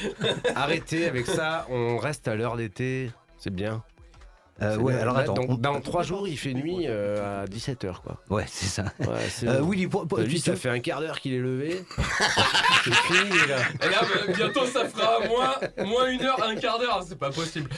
Arrêtez 0.54 1.06
avec 1.06 1.26
ça, 1.26 1.66
on 1.70 1.96
reste 1.96 2.28
à 2.28 2.34
l'heure 2.34 2.56
d'été, 2.56 3.10
c'est 3.38 3.52
bien. 3.52 3.82
Euh, 4.62 4.76
ouais, 4.76 4.94
alors 4.94 5.14
Là, 5.14 5.20
attends. 5.20 5.34
Dans, 5.34 5.42
on- 5.48 5.54
dans 5.54 5.80
trois 5.80 6.02
jours, 6.02 6.28
il 6.28 6.36
fait 6.38 6.52
nuit 6.52 6.84
euh, 6.86 7.44
à 7.44 7.46
17h 7.46 8.02
quoi. 8.02 8.18
Ouais, 8.28 8.44
c'est 8.46 8.66
ça. 8.66 8.84
Ouais, 9.00 9.06
Euh, 9.44 9.60
bon. 9.60 9.70
Willy, 9.70 9.86
pour- 9.86 10.06
pour- 10.06 10.18
ça 10.38 10.54
fait 10.56 10.68
un 10.68 10.80
quart 10.80 11.00
d'heure 11.00 11.18
qu'il 11.20 11.32
est 11.32 11.38
levé. 11.38 11.82
c'est 12.84 12.94
fini 12.94 13.30
là. 13.48 13.56
Et 13.82 13.90
là, 13.90 14.00
bah, 14.02 14.32
bientôt, 14.36 14.66
ça 14.66 14.84
fera 14.86 15.20
moins, 15.28 15.86
moins 15.86 16.10
une 16.10 16.22
heure, 16.22 16.42
un 16.42 16.54
quart 16.56 16.78
d'heure. 16.78 17.02
C'est 17.08 17.18
pas 17.18 17.30
possible. 17.30 17.70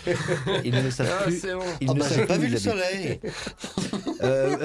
il 0.65 0.75
ne 0.75 0.91
savent 0.91 1.09
Ah, 1.21 1.23
plus. 1.25 1.39
c'est 1.41 1.55
bon. 1.55 1.61
il 1.81 1.89
Ah 1.91 1.95
ne 1.95 1.99
bah, 2.01 2.05
savent 2.09 2.27
pas 2.27 2.39
vu 2.39 2.49
le 2.49 2.59
soleil. 2.59 3.21
Euh, 4.23 4.57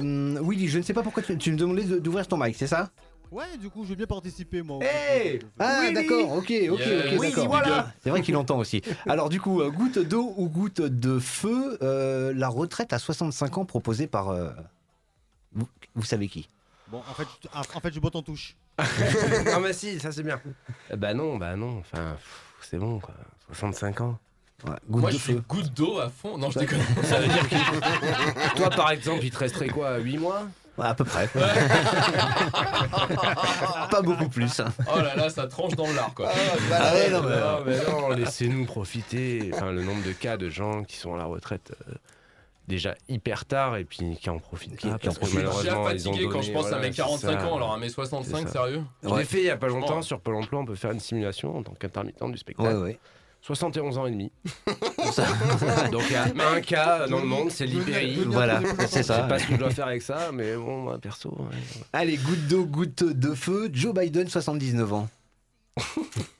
euh, 0.00 0.40
Willy, 0.42 0.66
je 0.66 0.78
ne 0.78 0.82
sais 0.82 0.92
pas 0.92 1.02
pourquoi 1.02 1.22
tu, 1.22 1.38
tu 1.38 1.52
me 1.52 1.56
demandais 1.56 1.84
de- 1.84 1.98
d'ouvrir 2.00 2.26
ton 2.26 2.36
mic, 2.36 2.56
c'est 2.58 2.66
ça? 2.66 2.90
Ouais, 3.34 3.56
du 3.58 3.68
coup, 3.68 3.82
je 3.82 3.88
vais 3.88 3.96
bien 3.96 4.06
participer, 4.06 4.62
moi. 4.62 4.78
Hey 4.84 5.40
concours. 5.40 5.50
Ah, 5.58 5.90
d'accord, 5.92 6.32
ok, 6.34 6.52
ok, 6.70 6.70
ok, 6.70 6.80
Willy, 6.80 7.18
d'accord. 7.20 7.46
voilà. 7.48 7.92
C'est 8.00 8.10
vrai 8.10 8.22
qu'il 8.22 8.36
entend 8.36 8.58
aussi. 8.58 8.80
Alors, 9.08 9.28
du 9.28 9.40
coup, 9.40 9.60
euh, 9.60 9.70
goutte 9.72 9.98
d'eau 9.98 10.32
ou 10.36 10.48
goutte 10.48 10.80
de 10.80 11.18
feu, 11.18 11.76
euh, 11.82 12.32
la 12.32 12.46
retraite 12.46 12.92
à 12.92 13.00
65 13.00 13.58
ans 13.58 13.64
proposée 13.64 14.06
par. 14.06 14.28
euh, 14.28 14.50
vous, 15.52 15.66
vous 15.96 16.04
savez 16.04 16.28
qui? 16.28 16.48
Bon, 16.86 16.98
en 16.98 17.14
fait, 17.14 17.26
je, 17.42 17.48
ah, 17.52 17.62
en 17.74 17.80
fait, 17.80 17.92
je 17.92 17.98
botte 17.98 18.14
en 18.14 18.22
touche. 18.22 18.54
non 18.78 19.58
mais 19.62 19.72
si, 19.72 19.98
ça 19.98 20.12
c'est 20.12 20.22
bien. 20.22 20.40
Eh 20.92 20.96
Bah 20.96 21.12
non, 21.12 21.36
bah 21.36 21.56
non, 21.56 21.78
enfin, 21.78 22.16
c'est 22.60 22.78
bon 22.78 23.00
quoi. 23.00 23.14
65 23.48 24.00
ans. 24.00 24.18
Ouais, 24.64 24.70
Goutte 24.88 25.00
Moi, 25.02 25.10
de 25.10 25.16
je 25.16 25.20
suis 25.22 25.32
feu. 25.34 25.42
goutte 25.48 25.74
d'eau 25.74 25.98
à 25.98 26.08
fond. 26.08 26.38
Non, 26.38 26.52
je 26.52 26.60
déconne. 26.60 26.80
Ça 27.02 27.18
veut 27.18 27.26
dire 27.26 27.48
que 27.48 28.54
toi 28.56 28.70
par 28.70 28.92
exemple, 28.92 29.24
il 29.24 29.32
te 29.32 29.38
resterait 29.38 29.68
quoi 29.70 29.98
8 29.98 30.18
mois? 30.18 30.46
Ouais, 30.76 30.86
à 30.86 30.94
peu 30.94 31.04
près. 31.04 31.28
Pas 33.90 34.02
beaucoup 34.02 34.28
plus. 34.28 34.60
hein. 34.60 34.72
Oh 34.92 34.98
là 34.98 35.14
là, 35.14 35.28
ça 35.30 35.46
tranche 35.46 35.74
dans 35.76 35.86
l'art, 35.92 36.12
quoi. 36.14 36.30
Ah 36.72 36.94
ouais, 36.94 37.10
non, 37.10 37.22
mais- 37.22 37.36
Non, 37.40 37.62
mais 37.66 37.76
non, 37.90 38.08
laissez-nous 38.10 38.64
profiter. 38.66 39.50
Enfin, 39.54 39.70
le 39.72 39.82
nombre 39.82 40.02
de 40.04 40.12
cas 40.12 40.36
de 40.36 40.48
gens 40.48 40.82
qui 40.84 40.96
sont 40.96 41.14
à 41.14 41.18
la 41.18 41.24
retraite 41.24 41.72
euh, 41.88 41.94
déjà 42.66 42.94
hyper 43.08 43.44
tard 43.44 43.76
et 43.76 43.84
puis 43.84 44.16
qui 44.20 44.30
en 44.30 44.38
profitent 44.38 44.76
Qui- 44.76 44.88
pas 44.88 44.98
qui 44.98 45.08
en 45.08 45.12
parce 45.14 45.18
que 45.18 45.26
Je 45.26 45.30
suis 45.30 45.38
déjà 45.38 45.48
malheureusement 45.48 45.90
ils 45.90 46.08
ont 46.08 46.12
fatigué 46.12 46.24
quand 46.24 46.30
donné, 46.32 46.42
je 46.46 46.52
pense 46.52 46.66
à 46.66 46.68
voilà, 46.70 46.82
mes 46.86 46.92
c'est 46.92 46.96
45 47.02 47.40
ça. 47.40 47.46
ans, 47.46 47.56
alors 47.56 47.72
à 47.74 47.78
mes 47.78 47.88
65, 47.88 48.36
C'est 48.38 48.46
ça. 48.46 48.52
sérieux? 48.52 48.82
Je 49.02 49.08
Ouais. 49.08 49.18
l'ai 49.18 49.24
fait 49.24 49.38
il 49.38 49.44
y 49.44 49.50
a 49.50 49.56
pas 49.56 49.68
longtemps 49.68 49.80
Franchement. 49.86 50.02
sur 50.02 50.20
Pôle 50.20 50.34
emploi, 50.36 50.60
on 50.60 50.64
peut 50.66 50.74
faire 50.74 50.90
une 50.92 51.00
simulation 51.00 51.56
en 51.56 51.62
tant 51.62 51.72
qu'intermittent 51.74 52.18
du 52.22 52.30
Ouais, 52.30 52.36
spectacle. 52.36 52.76
ouais. 52.78 52.98
71 53.46 53.98
ans 53.98 54.06
et 54.06 54.10
demi. 54.10 54.32
Ça- 55.12 55.26
Donc 55.92 56.02
il 56.08 56.12
y 56.12 56.16
a 56.16 56.24
un 56.50 56.60
cas 56.62 57.06
dans 57.08 57.20
le 57.20 57.26
monde, 57.26 57.50
c'est 57.50 57.66
l'hypérie. 57.66 58.16
Voilà, 58.26 58.60
c'est 58.78 58.82
Je 58.82 58.86
sais 58.86 59.02
ça. 59.02 59.22
pas 59.24 59.38
ce 59.38 59.46
que 59.46 59.52
je 59.52 59.58
dois 59.58 59.70
faire 59.70 59.86
avec 59.86 60.00
ça, 60.00 60.30
mais 60.32 60.56
bon, 60.56 60.82
moi 60.84 60.98
perso. 60.98 61.28
ouais. 61.38 61.56
Allez, 61.92 62.16
goutte 62.16 62.46
d'eau, 62.48 62.64
goutte 62.64 63.04
de 63.04 63.34
feu. 63.34 63.68
Joe 63.72 63.92
Biden, 63.94 64.28
79 64.28 64.92
ans. 64.94 65.08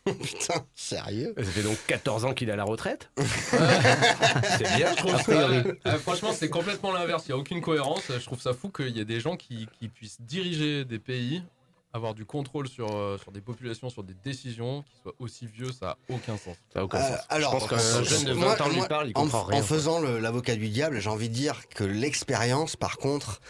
Putain, 0.04 0.64
sérieux? 0.74 1.34
Ça 1.36 1.44
fait 1.44 1.62
donc 1.62 1.76
14 1.88 2.24
ans 2.24 2.32
qu'il 2.34 2.48
est 2.48 2.52
à 2.52 2.56
la 2.56 2.64
retraite. 2.64 3.10
c'est 3.18 4.76
bien. 4.76 4.90
Je 4.92 4.96
trouve 4.96 5.20
ça- 5.20 5.32
euh, 5.32 5.98
franchement, 5.98 6.30
c'est 6.32 6.48
complètement 6.48 6.92
l'inverse. 6.92 7.24
Il 7.26 7.32
n'y 7.32 7.34
a 7.34 7.38
aucune 7.38 7.60
cohérence. 7.60 8.02
Je 8.08 8.24
trouve 8.24 8.40
ça 8.40 8.52
fou 8.54 8.68
qu'il 8.70 8.96
y 8.96 9.00
ait 9.00 9.04
des 9.04 9.20
gens 9.20 9.36
qui, 9.36 9.66
qui 9.78 9.88
puissent 9.88 10.20
diriger 10.20 10.84
des 10.84 10.98
pays, 10.98 11.42
avoir 11.94 12.12
du 12.12 12.24
contrôle 12.26 12.68
sur, 12.68 12.88
euh, 12.96 13.16
sur 13.22 13.30
des 13.30 13.40
populations, 13.40 13.88
sur 13.88 14.02
des 14.02 14.14
décisions, 14.24 14.82
qui 14.82 14.96
soient 15.00 15.14
aussi 15.20 15.46
vieux, 15.46 15.70
ça 15.70 15.86
n'a 15.86 15.96
aucun 16.16 16.36
sens. 16.36 16.56
Ça 16.72 16.80
n'a 16.80 16.84
aucun 16.84 16.98
Euh, 16.98 17.08
sens. 17.16 17.20
alors, 17.28 17.52
je 17.54 17.58
pense 17.58 17.68
qu'un 17.70 18.02
jeune 18.02 18.24
de 18.24 18.32
20 18.32 18.40
moi- 18.40 18.62
ans 18.62 18.68
lui 18.68 18.76
moi, 18.78 18.88
parle, 18.88 19.08
il 19.08 19.12
en, 19.16 19.22
comprend 19.22 19.40
en 19.42 19.44
rien. 19.44 19.62
faisant 19.62 20.00
l'avocat 20.00 20.56
du 20.56 20.68
diable, 20.70 20.98
j'ai 21.00 21.08
envie 21.08 21.28
de 21.28 21.34
dire 21.34 21.62
que 21.68 21.84
l'expérience, 21.84 22.74
par 22.74 22.96
contre, 22.98 23.40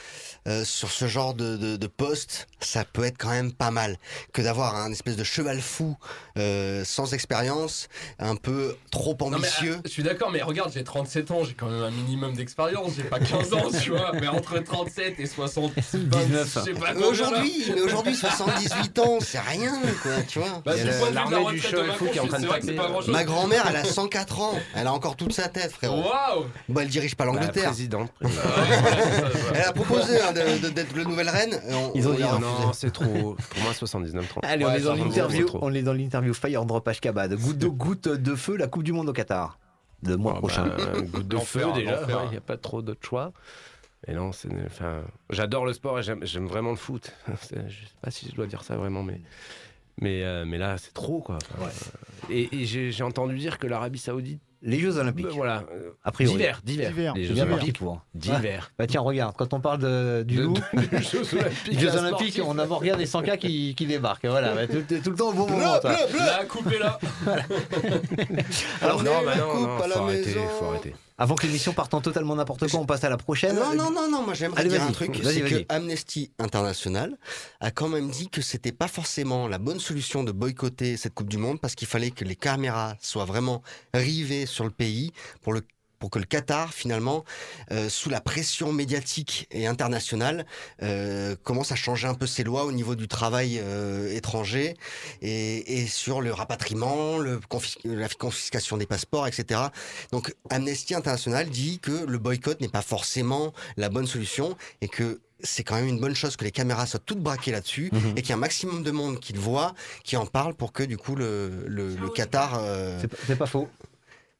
euh, 0.46 0.62
sur 0.62 0.90
ce 0.90 1.06
genre 1.06 1.32
de, 1.32 1.56
de, 1.56 1.76
de 1.76 1.86
poste, 1.86 2.46
ça 2.60 2.84
peut 2.84 3.04
être 3.04 3.16
quand 3.16 3.30
même 3.30 3.50
pas 3.50 3.70
mal. 3.70 3.96
Que 4.34 4.42
d'avoir 4.42 4.74
un 4.76 4.92
espèce 4.92 5.16
de 5.16 5.24
cheval 5.24 5.62
fou 5.62 5.96
euh, 6.36 6.84
sans 6.84 7.14
expérience, 7.14 7.88
un 8.18 8.36
peu 8.36 8.76
trop 8.90 9.16
Non, 9.20 9.30
mais, 9.30 9.36
ambitieux. 9.36 9.76
euh, 9.76 9.80
je 9.86 9.90
suis 9.90 10.02
d'accord, 10.02 10.30
mais 10.30 10.42
regarde, 10.42 10.70
j'ai 10.70 10.84
37 10.84 11.30
ans, 11.30 11.44
j'ai 11.44 11.54
quand 11.54 11.70
même 11.70 11.82
un 11.82 11.90
minimum 11.90 12.34
d'expérience. 12.34 12.92
J'ai 12.96 13.04
pas 13.04 13.20
15 13.20 13.54
ans, 13.54 13.70
tu 13.82 13.90
vois. 13.90 14.12
Mais 14.12 14.28
entre 14.28 14.58
37 14.58 15.18
et 15.18 15.24
60, 15.26 15.72
19. 15.74 16.52
je 16.54 16.60
sais 16.60 16.72
pas 16.74 16.88
Mais 16.88 16.92
combien, 16.92 17.00
là. 17.00 17.06
aujourd'hui, 17.08 17.64
mais 17.74 17.80
aujourd'hui, 17.80 18.14
78 18.36 18.98
ans, 19.00 19.18
c'est 19.20 19.38
rien, 19.40 19.72
quoi, 20.02 20.12
tu 20.28 20.38
vois. 20.38 20.62
Bah, 20.64 20.72
de 20.76 20.82
de 20.82 21.14
l'armée 21.14 21.44
du 21.52 21.60
de 21.60 21.82
fou 21.92 22.06
qui 22.06 22.18
est 22.18 22.20
en 22.20 22.26
train 22.26 22.40
de 22.40 22.46
taper. 22.46 22.76
Ma 23.10 23.24
grand-mère, 23.24 23.64
elle 23.68 23.76
a 23.76 23.84
104 23.84 24.40
ans, 24.40 24.54
elle 24.74 24.86
a 24.86 24.92
encore 24.92 25.16
toute 25.16 25.32
sa 25.32 25.48
tête, 25.48 25.72
frérot. 25.72 26.02
Waouh 26.02 26.44
Bah, 26.68 26.82
elle 26.82 26.88
dirige 26.88 27.14
pas 27.14 27.24
La 27.24 27.32
l'Angleterre. 27.32 27.64
présidente. 27.66 28.10
Elle 29.54 29.62
a 29.62 29.72
proposé 29.72 30.20
hein, 30.20 30.32
de- 30.32 30.66
de- 30.66 30.70
d'être 30.70 30.96
la 30.96 31.04
nouvelle 31.04 31.28
reine. 31.28 31.60
on- 31.70 31.92
Ils 31.94 32.06
ont 32.08 32.12
on 32.12 32.14
dit 32.14 32.22
non. 32.22 32.72
c'est 32.72 32.92
trop. 32.92 33.04
Pour 33.04 33.62
moi, 33.62 33.72
79 33.74 34.28
30. 34.28 34.44
Allez, 34.44 34.64
on 34.64 34.68
Ouais, 34.68 34.78
est 34.78 34.80
dans 34.82 34.94
l'interview. 34.94 35.46
On 35.60 35.72
est 35.74 35.82
dans 35.82 35.92
l'interview 35.92 36.34
Fire 36.34 36.64
Drop 36.64 36.86
Ashkabad. 36.88 37.34
Goutte 37.34 37.58
d'eau, 37.58 37.72
goutte 37.72 38.08
de 38.08 38.34
feu, 38.34 38.56
la 38.56 38.66
Coupe 38.66 38.82
du 38.82 38.92
Monde 38.92 39.08
au 39.08 39.12
Qatar. 39.12 39.58
Le 40.06 40.16
mois 40.16 40.34
Ah, 40.36 40.38
prochain. 40.40 40.66
bah, 40.66 41.00
goutte 41.12 41.28
de 41.28 41.38
feu 41.38 41.64
déjà, 41.74 42.00
il 42.26 42.30
n'y 42.30 42.36
a 42.36 42.40
pas 42.40 42.56
trop 42.56 42.82
d'autres 42.82 43.06
choix. 43.06 43.32
Mais 44.06 44.14
non, 44.14 44.32
c'est. 44.32 44.48
Enfin, 44.66 45.02
j'adore 45.30 45.64
le 45.66 45.72
sport 45.72 45.98
et 45.98 46.02
j'aime 46.02 46.46
vraiment 46.46 46.70
le 46.70 46.76
foot. 46.76 47.12
Je 47.50 47.54
sais 47.56 47.92
pas 48.02 48.10
si 48.10 48.28
je 48.30 48.34
dois 48.34 48.46
dire 48.46 48.62
ça 48.62 48.76
vraiment, 48.76 49.02
mais. 49.02 49.20
Mais, 50.00 50.24
euh, 50.24 50.44
mais 50.44 50.58
là, 50.58 50.76
c'est 50.76 50.92
trop, 50.92 51.20
quoi. 51.20 51.38
Enfin, 51.56 51.68
euh, 52.28 52.32
Et, 52.32 52.48
et 52.62 52.64
j'ai 52.66 53.02
entendu 53.04 53.36
dire 53.38 53.58
que 53.60 53.68
l'Arabie 53.68 54.00
Saoudite. 54.00 54.40
Les 54.60 54.80
Jeux 54.80 54.96
Olympiques. 54.96 55.26
euh, 55.26 55.30
voilà. 55.34 55.62
A 56.02 56.10
priori. 56.10 56.36
D'hiver, 56.36 56.60
d'hiver. 56.64 56.88
D'hiver. 56.90 57.14
Les 57.14 57.24
Jeux 57.24 57.34
parti 57.36 57.52
Olympiques. 57.52 57.78
pour. 57.78 58.00
D'hiver. 58.14 58.72
Bah 58.78 58.86
tiens, 58.88 59.02
regarde, 59.02 59.36
quand 59.36 59.52
on 59.54 59.60
parle 59.60 59.78
de, 59.78 60.24
du 60.26 60.42
loup, 60.42 60.54
des 60.72 61.00
Jeux 61.02 61.34
Olympiques. 61.34 61.66
les 61.74 61.78
Jeux 61.78 61.96
Olympiques, 61.96 62.40
on 62.44 62.58
a 62.58 62.78
rien 62.78 62.96
des 62.96 63.04
100K 63.06 63.36
qui, 63.38 63.74
qui 63.76 63.86
débarquent. 63.86 64.24
Voilà, 64.26 64.54
bah, 64.54 64.66
tout, 64.66 64.82
tout 65.04 65.10
le 65.10 65.16
temps 65.16 65.28
au 65.28 65.32
bon 65.34 65.48
moment. 65.48 65.78
toi. 65.80 65.92
Là, 65.92 66.44
coupez-la. 66.48 66.98
Alors, 68.80 69.02
non, 69.02 69.12
bah 69.24 69.36
non, 69.36 69.50
coupe 69.50 69.60
non, 69.60 69.80
à 69.82 69.86
la 69.86 69.94
faut 69.94 70.00
arrêter, 70.02 70.26
maison. 70.34 70.48
faut 70.58 70.64
arrêter. 70.64 70.94
Avant 71.16 71.36
que 71.36 71.46
l'émission 71.46 71.72
parte 71.72 71.94
en 71.94 72.00
totalement 72.00 72.34
n'importe 72.34 72.68
quoi, 72.68 72.80
on 72.80 72.86
passe 72.86 73.04
à 73.04 73.08
la 73.08 73.16
prochaine. 73.16 73.54
Non, 73.54 73.74
non, 73.74 73.90
non, 73.90 74.10
non, 74.10 74.22
moi 74.22 74.34
j'aimerais 74.34 74.64
dire 74.64 74.82
un 74.82 74.90
truc, 74.90 75.20
c'est 75.22 75.42
que 75.42 75.64
Amnesty 75.68 76.32
International 76.40 77.16
a 77.60 77.70
quand 77.70 77.88
même 77.88 78.10
dit 78.10 78.28
que 78.28 78.42
c'était 78.42 78.72
pas 78.72 78.88
forcément 78.88 79.46
la 79.46 79.58
bonne 79.58 79.78
solution 79.78 80.24
de 80.24 80.32
boycotter 80.32 80.96
cette 80.96 81.14
Coupe 81.14 81.28
du 81.28 81.38
Monde 81.38 81.60
parce 81.60 81.76
qu'il 81.76 81.86
fallait 81.86 82.10
que 82.10 82.24
les 82.24 82.34
caméras 82.34 82.96
soient 83.00 83.26
vraiment 83.26 83.62
rivées 83.92 84.46
sur 84.46 84.64
le 84.64 84.70
pays 84.70 85.12
pour 85.42 85.52
le 85.52 85.62
pour 86.04 86.10
que 86.10 86.18
le 86.18 86.26
Qatar, 86.26 86.74
finalement, 86.74 87.24
euh, 87.72 87.88
sous 87.88 88.10
la 88.10 88.20
pression 88.20 88.74
médiatique 88.74 89.48
et 89.50 89.66
internationale, 89.66 90.44
euh, 90.82 91.34
commence 91.44 91.72
à 91.72 91.76
changer 91.76 92.06
un 92.06 92.12
peu 92.12 92.26
ses 92.26 92.44
lois 92.44 92.66
au 92.66 92.72
niveau 92.72 92.94
du 92.94 93.08
travail 93.08 93.58
euh, 93.58 94.12
étranger 94.14 94.76
et, 95.22 95.78
et 95.80 95.86
sur 95.86 96.20
le 96.20 96.30
rapatriement, 96.34 97.16
le 97.16 97.38
confis- 97.38 97.78
la 97.84 98.10
confiscation 98.10 98.76
des 98.76 98.84
passeports, 98.84 99.26
etc. 99.26 99.62
Donc 100.12 100.34
Amnesty 100.50 100.94
International 100.94 101.48
dit 101.48 101.78
que 101.78 102.04
le 102.06 102.18
boycott 102.18 102.60
n'est 102.60 102.68
pas 102.68 102.82
forcément 102.82 103.54
la 103.78 103.88
bonne 103.88 104.06
solution 104.06 104.58
et 104.82 104.88
que 104.88 105.20
c'est 105.42 105.64
quand 105.64 105.76
même 105.76 105.88
une 105.88 106.00
bonne 106.00 106.14
chose 106.14 106.36
que 106.36 106.44
les 106.44 106.50
caméras 106.50 106.84
soient 106.86 107.00
toutes 107.00 107.20
braquées 107.22 107.50
là-dessus 107.52 107.88
Mhm. 107.92 108.10
et 108.16 108.20
qu'il 108.20 108.28
y 108.28 108.32
ait 108.32 108.34
un 108.34 108.36
maximum 108.36 108.82
de 108.82 108.90
monde 108.90 109.20
qui 109.20 109.32
le 109.32 109.40
voit, 109.40 109.74
qui 110.02 110.18
en 110.18 110.26
parle 110.26 110.52
pour 110.54 110.74
que 110.74 110.82
du 110.82 110.98
coup 110.98 111.16
le, 111.16 111.64
le, 111.66 111.96
le 111.96 112.08
Qatar... 112.10 112.58
euh, 112.60 112.98
C'est 113.00 113.08
pas- 113.08 113.16
C'est 113.26 113.36
pas 113.36 113.46
faux. 113.46 113.70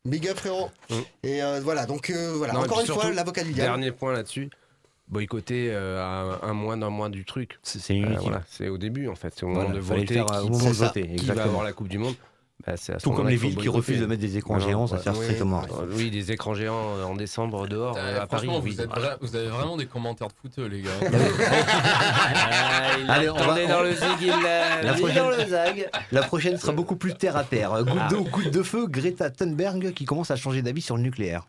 Big 0.05 0.29
up 0.29 0.37
frérot 0.37 0.71
Mhm. 0.91 1.03
Et 1.23 1.43
euh, 1.43 1.61
voilà, 1.63 1.87
donc 1.87 2.11
euh, 2.11 2.33
voilà, 2.37 2.53
Non, 2.53 2.61
encore 2.61 2.81
une 2.81 2.87
fois, 2.87 3.11
l'avocat 3.11 3.43
du 3.43 3.53
diable. 3.53 3.69
Dernier 3.71 3.91
point 3.93 4.13
là-dessus. 4.13 4.51
Boycotter 5.09 5.69
euh, 5.71 6.01
à 6.03 6.47
un 6.47 6.53
mois 6.55 6.77
d'un 6.77 6.91
mois 6.91 7.09
du 7.11 7.25
truc. 7.25 7.59
C'est 7.63 7.79
c'est 7.79 7.93
Euh, 7.95 7.97
inutile. 7.99 8.19
voilà, 8.21 8.43
c'est 8.49 8.69
au 8.69 8.79
début 8.79 9.09
en 9.09 9.15
fait, 9.15 9.33
c'est 9.37 9.45
au 9.45 9.49
moment 9.49 9.61
Voilà, 9.65 9.75
de 9.77 9.81
voter 9.81 10.07
faire, 10.15 10.27
qui, 10.27 10.35
au 10.39 10.49
moment 10.49 10.59
c'est 10.59 10.69
de 10.69 10.75
voter. 10.75 11.03
qui 11.03 11.07
va 11.09 11.13
exactement. 11.15 11.45
avoir 11.47 11.65
la 11.65 11.73
Coupe 11.73 11.89
du 11.89 11.99
Monde. 11.99 12.15
Bah, 12.67 12.75
Tout 13.03 13.11
comme 13.13 13.29
les 13.29 13.37
villes 13.37 13.57
qui 13.57 13.69
refusent 13.69 14.01
de 14.01 14.07
mettre 14.07 14.23
des 14.23 14.37
écrans 14.39 14.55
Non, 14.59 14.61
géants, 14.67 14.87
ça 14.87 14.97
ouais. 14.97 15.03
sert 15.03 15.13
Oui, 15.19 15.25
strictement 15.25 15.59
à 15.59 15.63
ouais. 15.65 15.69
rien. 15.71 15.79
Euh, 15.83 15.95
Oui, 15.97 16.11
des 16.11 16.33
écrans 16.33 16.55
géants 16.55 16.97
euh, 16.97 17.05
en 17.05 17.15
décembre 17.15 17.67
dehors 17.69 17.97
Euh, 17.97 18.01
euh, 18.01 18.23
à 18.23 18.27
Paris. 18.27 18.49
oui. 18.51 18.73
vous, 18.73 18.81
êtes 18.81 18.89
vra- 18.91 19.17
vous 19.21 19.37
avez 19.37 19.49
vraiment 19.49 19.77
des 19.77 19.87
commentaires 19.87 20.29
de 20.29 20.33
fouteux, 20.41 20.67
les 20.67 20.81
gars. 20.83 20.91
Ah, 21.03 22.97
il 23.01 23.11
Allez, 23.11 23.29
on 23.31 23.35
va- 23.35 23.67
dans 23.67 23.81
on- 23.81 23.83
le 23.83 23.93
zig, 23.93 24.07
il 24.21 24.29
l'a 24.29 24.83
La 24.83 24.93
mis 24.95 24.99
prochaine- 25.01 25.17
dans 25.17 25.31
le 25.31 25.45
zag. 25.45 25.91
La 26.13 26.23
prochaine 26.23 26.57
sera 26.59 26.73
beaucoup 26.73 26.97
plus 26.97 27.15
terre 27.15 27.37
à 27.37 27.45
terre. 27.45 27.85
Goutte 27.85 27.99
Ah. 28.01 28.09
d'eau, 28.09 28.25
goutte 28.25 28.51
de 28.51 28.63
feu, 28.63 28.87
Greta 28.89 29.31
Thunberg 29.31 29.93
qui 29.93 30.05
commence 30.05 30.31
à 30.31 30.37
changer 30.37 30.63
d'avis 30.63 30.83
sur 30.83 30.97
le 30.97 31.03
nucléaire. 31.03 31.47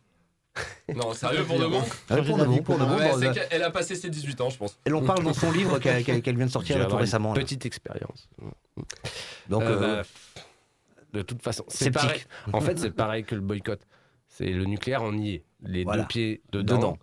non, 0.96 1.14
sérieux, 1.14 1.44
pour 1.44 1.60
de 1.60 1.66
bon 1.66 1.82
Ah, 2.10 2.16
pour 2.18 2.38
de 2.38 2.46
bon, 2.46 2.58
pour 2.60 2.78
de 2.78 2.86
bon, 2.86 2.96
Ouais, 2.96 3.10
dans- 3.12 3.20
c'est 3.34 3.50
qu'elle 3.50 3.64
a 3.64 3.72
passé 3.72 3.94
ses 3.96 4.10
18 4.10 4.40
ans, 4.40 4.50
je 4.50 4.58
pense. 4.58 4.78
Elle 4.86 4.96
en 4.96 5.02
parle 5.02 5.24
dans 5.24 5.34
son 5.34 5.52
livre 5.52 5.80
qu'elle 5.80 6.02
vient 6.04 6.46
de 6.46 6.52
sortir 6.52 6.88
tout 6.88 6.96
récemment. 6.96 7.34
Petite 7.34 7.66
expérience. 7.66 8.30
Donc, 9.50 9.64
Euh, 9.64 9.82
euh, 9.82 10.02
bah, 10.02 10.44
de 11.16 11.22
toute 11.22 11.42
façon, 11.42 11.64
c'est 11.68 11.92
pareil. 11.92 12.22
En 12.54 12.62
fait, 12.62 12.78
c'est 12.78 12.92
pareil 12.92 13.24
que 13.24 13.36
le 13.36 13.42
boycott. 13.42 13.82
C'est 14.28 14.50
le 14.50 14.66
nucléaire, 14.66 15.02
on 15.04 15.14
y 15.18 15.36
est. 15.36 15.44
Les 15.62 15.84
Voilà. 15.84 16.02
deux 16.04 16.08
pieds 16.08 16.42
dedans, 16.52 16.76
Dedans. 16.78 16.98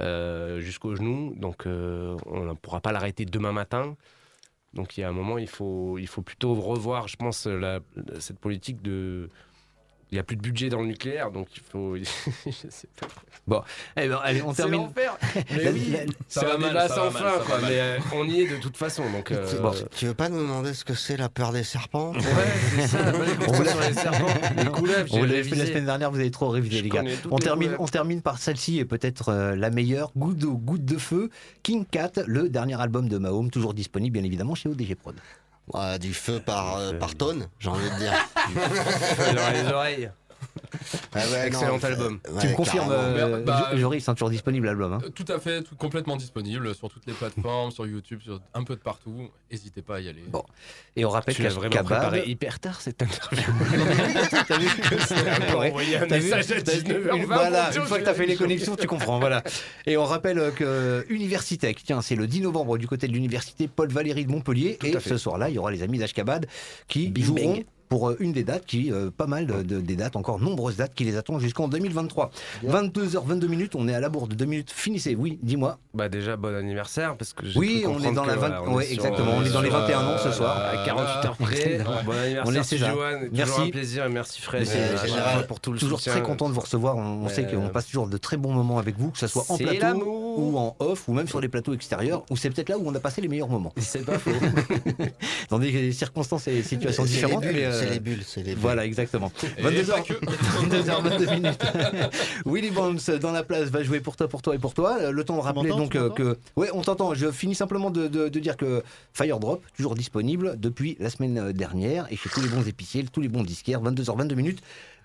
euh, 0.00 0.60
jusqu'aux 0.60 0.94
genoux. 0.94 1.34
Donc, 1.36 1.66
euh, 1.66 2.16
on 2.26 2.44
ne 2.44 2.52
pourra 2.54 2.80
pas 2.80 2.92
l'arrêter 2.92 3.24
demain 3.24 3.52
matin. 3.52 3.96
Donc, 4.74 4.96
il 4.98 5.00
y 5.00 5.04
a 5.04 5.08
un 5.08 5.12
moment, 5.12 5.38
il 5.38 5.46
faut, 5.48 5.98
il 5.98 6.06
faut 6.08 6.22
plutôt 6.22 6.52
revoir, 6.54 7.08
je 7.08 7.16
pense, 7.16 7.46
la- 7.46 7.80
cette 8.18 8.38
politique 8.38 8.82
de. 8.82 9.28
Il 10.14 10.18
n'y 10.18 10.20
a 10.20 10.22
plus 10.22 10.36
de 10.36 10.42
budget 10.42 10.68
dans 10.68 10.80
le 10.80 10.86
nucléaire, 10.86 11.32
donc 11.32 11.48
il 11.56 11.62
faut. 11.68 11.96
je 12.46 12.52
sais 12.52 12.86
pas. 13.48 13.64
eh 13.96 14.06
ben, 14.06 14.20
allez, 14.22 14.42
on 14.42 14.54
termine. 14.54 14.82
l'enfer. 14.82 15.18
Mais 15.50 15.64
La- 15.64 15.72
oui, 15.72 15.88
la- 15.90 15.98
Ça 16.28 16.40
c'est 16.40 16.46
va 16.46 16.54
un 16.54 16.58
mal, 16.58 16.88
sans 16.88 17.10
fin, 17.10 17.32
quoi. 17.44 17.58
Mais 17.62 17.80
euh, 17.80 17.98
on 18.14 18.24
y 18.28 18.42
est 18.42 18.46
de 18.48 18.56
toute 18.58 18.76
façon. 18.76 19.02
Donc, 19.10 19.32
euh, 19.32 19.60
Bon. 19.60 19.72
Tu 19.96 20.06
veux 20.06 20.14
pas 20.14 20.28
nous 20.28 20.38
demander 20.38 20.72
ce 20.72 20.84
que 20.84 20.94
c'est 20.94 21.16
la 21.16 21.28
peur 21.28 21.50
des 21.50 21.64
serpents 21.64 22.12
Ouais, 22.12 22.20
c'est 22.76 22.86
ça. 22.86 23.10
question 23.10 23.64
sur 23.64 23.80
les 23.80 23.92
serpents, 23.92 24.26
les 24.56 24.64
couleuvres. 24.66 25.08
On 25.14 25.22
l'avait 25.24 25.42
fait 25.42 25.56
la 25.56 25.66
semaine 25.66 25.86
dernière, 25.86 26.12
vous 26.12 26.20
avez 26.20 26.30
trop 26.30 26.48
révisé, 26.48 26.80
les 26.80 26.90
gars. 26.90 27.02
On 27.32 27.36
les 27.36 27.42
termine, 27.42 27.64
couleuvres. 27.70 27.82
on 27.82 27.86
termine 27.88 28.22
par 28.22 28.38
celle-ci 28.38 28.78
et 28.78 28.84
peut-être 28.84 29.30
euh, 29.30 29.56
la 29.56 29.70
meilleure. 29.70 30.12
Goutte 30.16 30.38
d'eau, 30.38 30.52
goutte 30.56 30.84
de 30.84 30.96
feu. 30.96 31.28
King 31.64 31.84
Cat, 31.90 32.12
le 32.24 32.48
dernier 32.48 32.80
album 32.80 33.08
de 33.08 33.18
Mahome, 33.18 33.50
toujours 33.50 33.74
disponible 33.74 34.14
bien 34.14 34.24
évidemment 34.24 34.54
chez 34.54 34.68
ODG 34.68 34.94
Prod. 34.94 35.16
Ouais, 35.72 35.98
Du 35.98 36.12
feu 36.12 36.40
par, 36.40 36.76
euh, 36.76 36.92
Euh, 36.92 36.98
par 36.98 37.14
tonne, 37.14 37.48
j'ai 37.58 37.68
envie 37.70 37.88
de 37.90 37.96
dire. 37.96 38.12
dans 39.34 39.50
les 39.50 39.72
oreilles. 39.72 40.10
Ah 41.14 41.18
ouais, 41.30 41.46
Excellent 41.48 41.78
non, 41.78 41.84
album. 41.84 42.20
ouais, 42.32 42.40
tu 42.40 42.48
me 42.48 42.54
confirmes, 42.54 42.90
euh, 42.90 43.42
Bah, 43.44 43.68
Jo- 43.72 43.78
Joris, 43.78 44.04
c'est 44.04 44.12
toujours 44.12 44.30
disponible 44.30 44.66
l'album. 44.66 44.92
hein? 44.94 45.00
Tout 45.14 45.24
à 45.28 45.38
fait, 45.38 45.62
tout 45.62 45.76
complètement 45.76 46.16
disponible 46.16 46.74
sur 46.74 46.88
toutes 46.88 47.06
les 47.06 47.12
plateformes, 47.12 47.70
sur 47.70 47.86
YouTube, 47.86 48.20
sur 48.22 48.40
un 48.54 48.64
peu 48.64 48.74
de 48.76 48.80
partout. 48.80 49.30
N'hésitez 49.50 49.82
pas 49.82 49.96
à 49.96 50.00
y 50.00 50.08
aller. 50.08 50.24
Bon. 50.28 50.42
Et 50.96 51.04
on 51.04 51.10
rappelle 51.10 51.34
l'as 51.38 51.48
qu'à 51.48 51.54
vraiment 51.54 51.74
Cabane- 51.74 51.84
préparé 52.00 52.24
hyper 52.26 52.58
tard 52.60 52.80
cette 52.80 53.00
interview. 53.02 53.42
T'as 54.48 54.58
vu 54.58 54.68
envoyé 55.68 55.96
un 55.96 56.06
T'as 56.06 56.18
vu 56.18 56.24
message 56.30 56.52
à 56.58 56.62
T'as 56.62 56.72
vu 56.76 56.82
19h20. 56.82 57.24
Voilà, 57.26 57.70
une 57.76 57.82
fois 57.82 57.96
que 57.98 58.02
tu 58.02 58.04
t'as 58.04 58.14
fait 58.14 58.26
les 58.26 58.36
connexions, 58.36 58.76
tu 58.76 58.86
comprends. 58.86 59.18
Voilà. 59.20 59.42
Et 59.86 59.96
on 59.96 60.04
rappelle 60.04 60.38
euh, 60.38 60.50
que 60.50 61.06
Universitech, 61.08 61.82
tiens, 61.84 62.02
c'est 62.02 62.16
le 62.16 62.26
10 62.26 62.40
novembre 62.42 62.78
du 62.78 62.86
côté 62.88 63.06
de 63.08 63.12
l'université 63.12 63.68
Paul 63.68 63.88
Valéry 63.90 64.24
de 64.26 64.30
Montpellier. 64.30 64.76
Tout 64.80 64.86
et 64.86 65.00
ce 65.00 65.16
soir-là, 65.16 65.48
il 65.48 65.54
y 65.54 65.58
aura 65.58 65.70
les 65.70 65.82
amis 65.82 65.98
d'Ashkabad 65.98 66.46
qui 66.88 67.12
joueront. 67.16 67.54
bang. 67.54 67.64
Pour 67.88 68.08
euh, 68.08 68.16
une 68.18 68.32
des 68.32 68.44
dates, 68.44 68.64
qui 68.66 68.90
euh, 68.92 69.10
pas 69.10 69.26
mal 69.26 69.46
de, 69.46 69.62
de- 69.62 69.80
des 69.80 69.94
dates, 69.96 70.16
encore 70.16 70.40
nombreuses 70.40 70.76
dates 70.76 70.94
qui 70.94 71.04
les 71.04 71.16
attendent 71.16 71.40
jusqu'en 71.40 71.68
2023. 71.68 72.30
22h22 72.66 73.46
minutes, 73.46 73.74
on 73.74 73.86
est 73.88 73.94
à 73.94 74.00
la 74.00 74.08
bourre 74.08 74.26
de 74.26 74.34
2 74.34 74.44
minutes. 74.46 74.70
Finissez, 74.72 75.14
oui, 75.14 75.38
dis-moi. 75.42 75.78
Bah 75.94 76.08
déjà 76.08 76.36
bon 76.36 76.54
anniversaire 76.54 77.16
parce 77.16 77.32
que 77.32 77.46
j'ai 77.46 77.58
Oui, 77.58 77.84
on 77.86 78.00
est 78.02 78.12
dans 78.12 78.24
la 78.24 78.34
que, 78.34 78.40
20 78.40 78.46
voilà, 78.48 78.62
on 78.66 78.74
ouais, 78.74 78.84
est 78.84 78.94
sur, 78.94 79.04
exactement, 79.04 79.32
on 79.36 79.44
est 79.44 79.50
dans 79.50 79.60
les 79.62 79.70
sur, 79.70 79.78
21 79.78 79.98
ans 80.06 80.18
ce 80.18 80.30
soir. 80.32 80.56
À 80.56 80.84
48 80.84 81.26
heures 81.28 81.36
près. 81.38 81.78
Bon 82.04 82.12
anniversaire, 82.12 82.78
On. 82.90 82.94
Johan. 82.94 83.28
Merci. 83.32 83.52
Toujours 83.52 83.66
un 83.66 83.70
plaisir 83.70 84.04
et 84.06 84.08
merci 84.08 84.40
Fred. 84.40 84.66
Euh, 84.74 85.42
pour 85.46 85.60
tout 85.60 85.72
le 85.72 85.78
Toujours 85.78 85.98
soutien. 85.98 86.12
très 86.12 86.22
content 86.22 86.48
de 86.48 86.54
vous 86.54 86.60
recevoir. 86.60 86.96
On, 86.96 87.24
on 87.24 87.28
sait 87.28 87.44
Euh, 87.46 87.60
qu'on 87.60 87.68
passe 87.68 87.86
toujours 87.86 88.08
de 88.08 88.16
très 88.16 88.36
bons 88.36 88.52
moments 88.52 88.78
avec 88.78 88.98
vous, 88.98 89.10
que 89.10 89.18
ce 89.18 89.26
soit 89.26 89.44
en 89.48 89.58
plateau. 89.58 89.76
Ou 90.36 90.56
en 90.58 90.76
off, 90.78 91.08
ou 91.08 91.12
même 91.12 91.28
sur 91.28 91.40
les 91.40 91.48
plateaux 91.48 91.72
extérieurs, 91.74 92.24
où 92.30 92.36
c'est 92.36 92.50
peut-être 92.50 92.68
là 92.68 92.78
où 92.78 92.86
on 92.88 92.94
a 92.94 93.00
passé 93.00 93.20
les 93.20 93.28
meilleurs 93.28 93.48
moments. 93.48 93.72
C'est 93.78 94.04
pas 94.04 94.18
faux. 94.18 94.30
Dans 95.50 95.58
des 95.58 95.92
circonstances 95.92 96.48
et 96.48 96.62
situations 96.62 97.04
C'est 97.06 97.10
les 97.10 97.16
différentes. 97.16 97.44
euh, 97.44 97.80
c'est 97.80 97.90
les 97.90 98.00
bulles, 98.00 98.22
c'est 98.26 98.40
les 98.42 98.52
bulles. 98.52 98.58
Voilà, 98.60 98.84
exactement. 98.86 99.30
Et 99.58 99.62
22 99.62 99.82
pas 99.84 99.92
heures. 99.98 100.04
que. 100.04 100.12
22h22 100.64 101.34
minutes. 101.34 101.64
Willy 102.46 102.70
Bones 102.70 102.98
dans 103.20 103.32
la 103.32 103.42
place 103.42 103.68
va 103.68 103.82
jouer 103.82 104.00
pour 104.00 104.16
toi, 104.16 104.28
pour 104.28 104.42
toi 104.42 104.54
et 104.54 104.58
pour 104.58 104.74
toi. 104.74 105.10
Le 105.10 105.24
temps 105.24 105.36
de 105.36 105.40
rappeler 105.42 105.70
donc 105.70 105.96
euh, 105.96 106.10
que. 106.10 106.36
Ouais, 106.56 106.68
on 106.72 106.82
t'entend. 106.82 107.14
Je 107.14 107.30
finis 107.30 107.54
simplement 107.54 107.90
de, 107.90 108.08
de- 108.08 108.28
de 108.28 108.38
dire 108.40 108.56
que 108.56 108.82
Fire 109.12 109.38
Drop, 109.38 109.62
toujours 109.76 109.94
disponible 109.94 110.58
depuis 110.58 110.96
la 111.00 111.10
semaine 111.10 111.52
dernière 111.52 112.06
et 112.10 112.16
chez 112.16 112.28
tous 112.28 112.40
les 112.40 112.48
bons 112.48 112.66
épiciers, 112.66 113.04
tous 113.12 113.20
les 113.20 113.28
bons 113.28 113.42
disquaires, 113.44 113.82
22h22 113.82 114.34
minutes. 114.34 114.60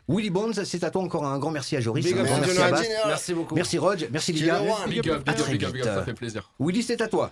Willy 0.10 0.32
Bones, 0.32 0.54
c'est 0.54 0.84
à 0.84 0.90
toi 0.90 1.04
encore 1.04 1.24
un 1.24 1.38
grand 1.38 1.52
merci 1.52 1.76
à 1.76 1.82
Joris. 1.82 2.04
Big 2.04 2.18
un 2.18 2.24
grand 2.24 2.40
Merci 2.40 2.58
merci 2.58 2.62
à 2.62 2.72
Bas. 2.72 3.08
Merci 3.08 3.34
beaucoup. 3.36 3.56
Merci 3.56 3.78
Rog, 3.78 4.10
merci. 4.12 4.32
One. 4.32 4.40
Big 4.40 4.50
up, 4.50 4.58
À 4.82 4.88
big 4.88 5.10
up, 5.12 5.26
très 5.26 5.52
big 5.52 5.66
up, 5.66 5.72
big 5.72 5.82
up, 5.84 5.88
ça 5.88 6.04
fait 6.04 6.14
plaisir. 6.16 6.52
Willy, 6.60 6.82
c'est 6.82 7.00
à 7.00 7.08
toi. 7.08 7.32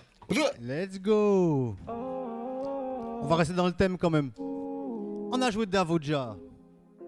Let's 0.62 1.00
go 1.00 1.74
On 1.88 3.26
va 3.26 3.36
rester 3.36 3.54
dans 3.54 3.66
le 3.66 3.72
thème 3.72 3.98
quand 3.98 4.10
même. 4.10 4.30
On 4.38 5.42
a 5.42 5.50
joué 5.50 5.66
Davoja. 5.66 6.36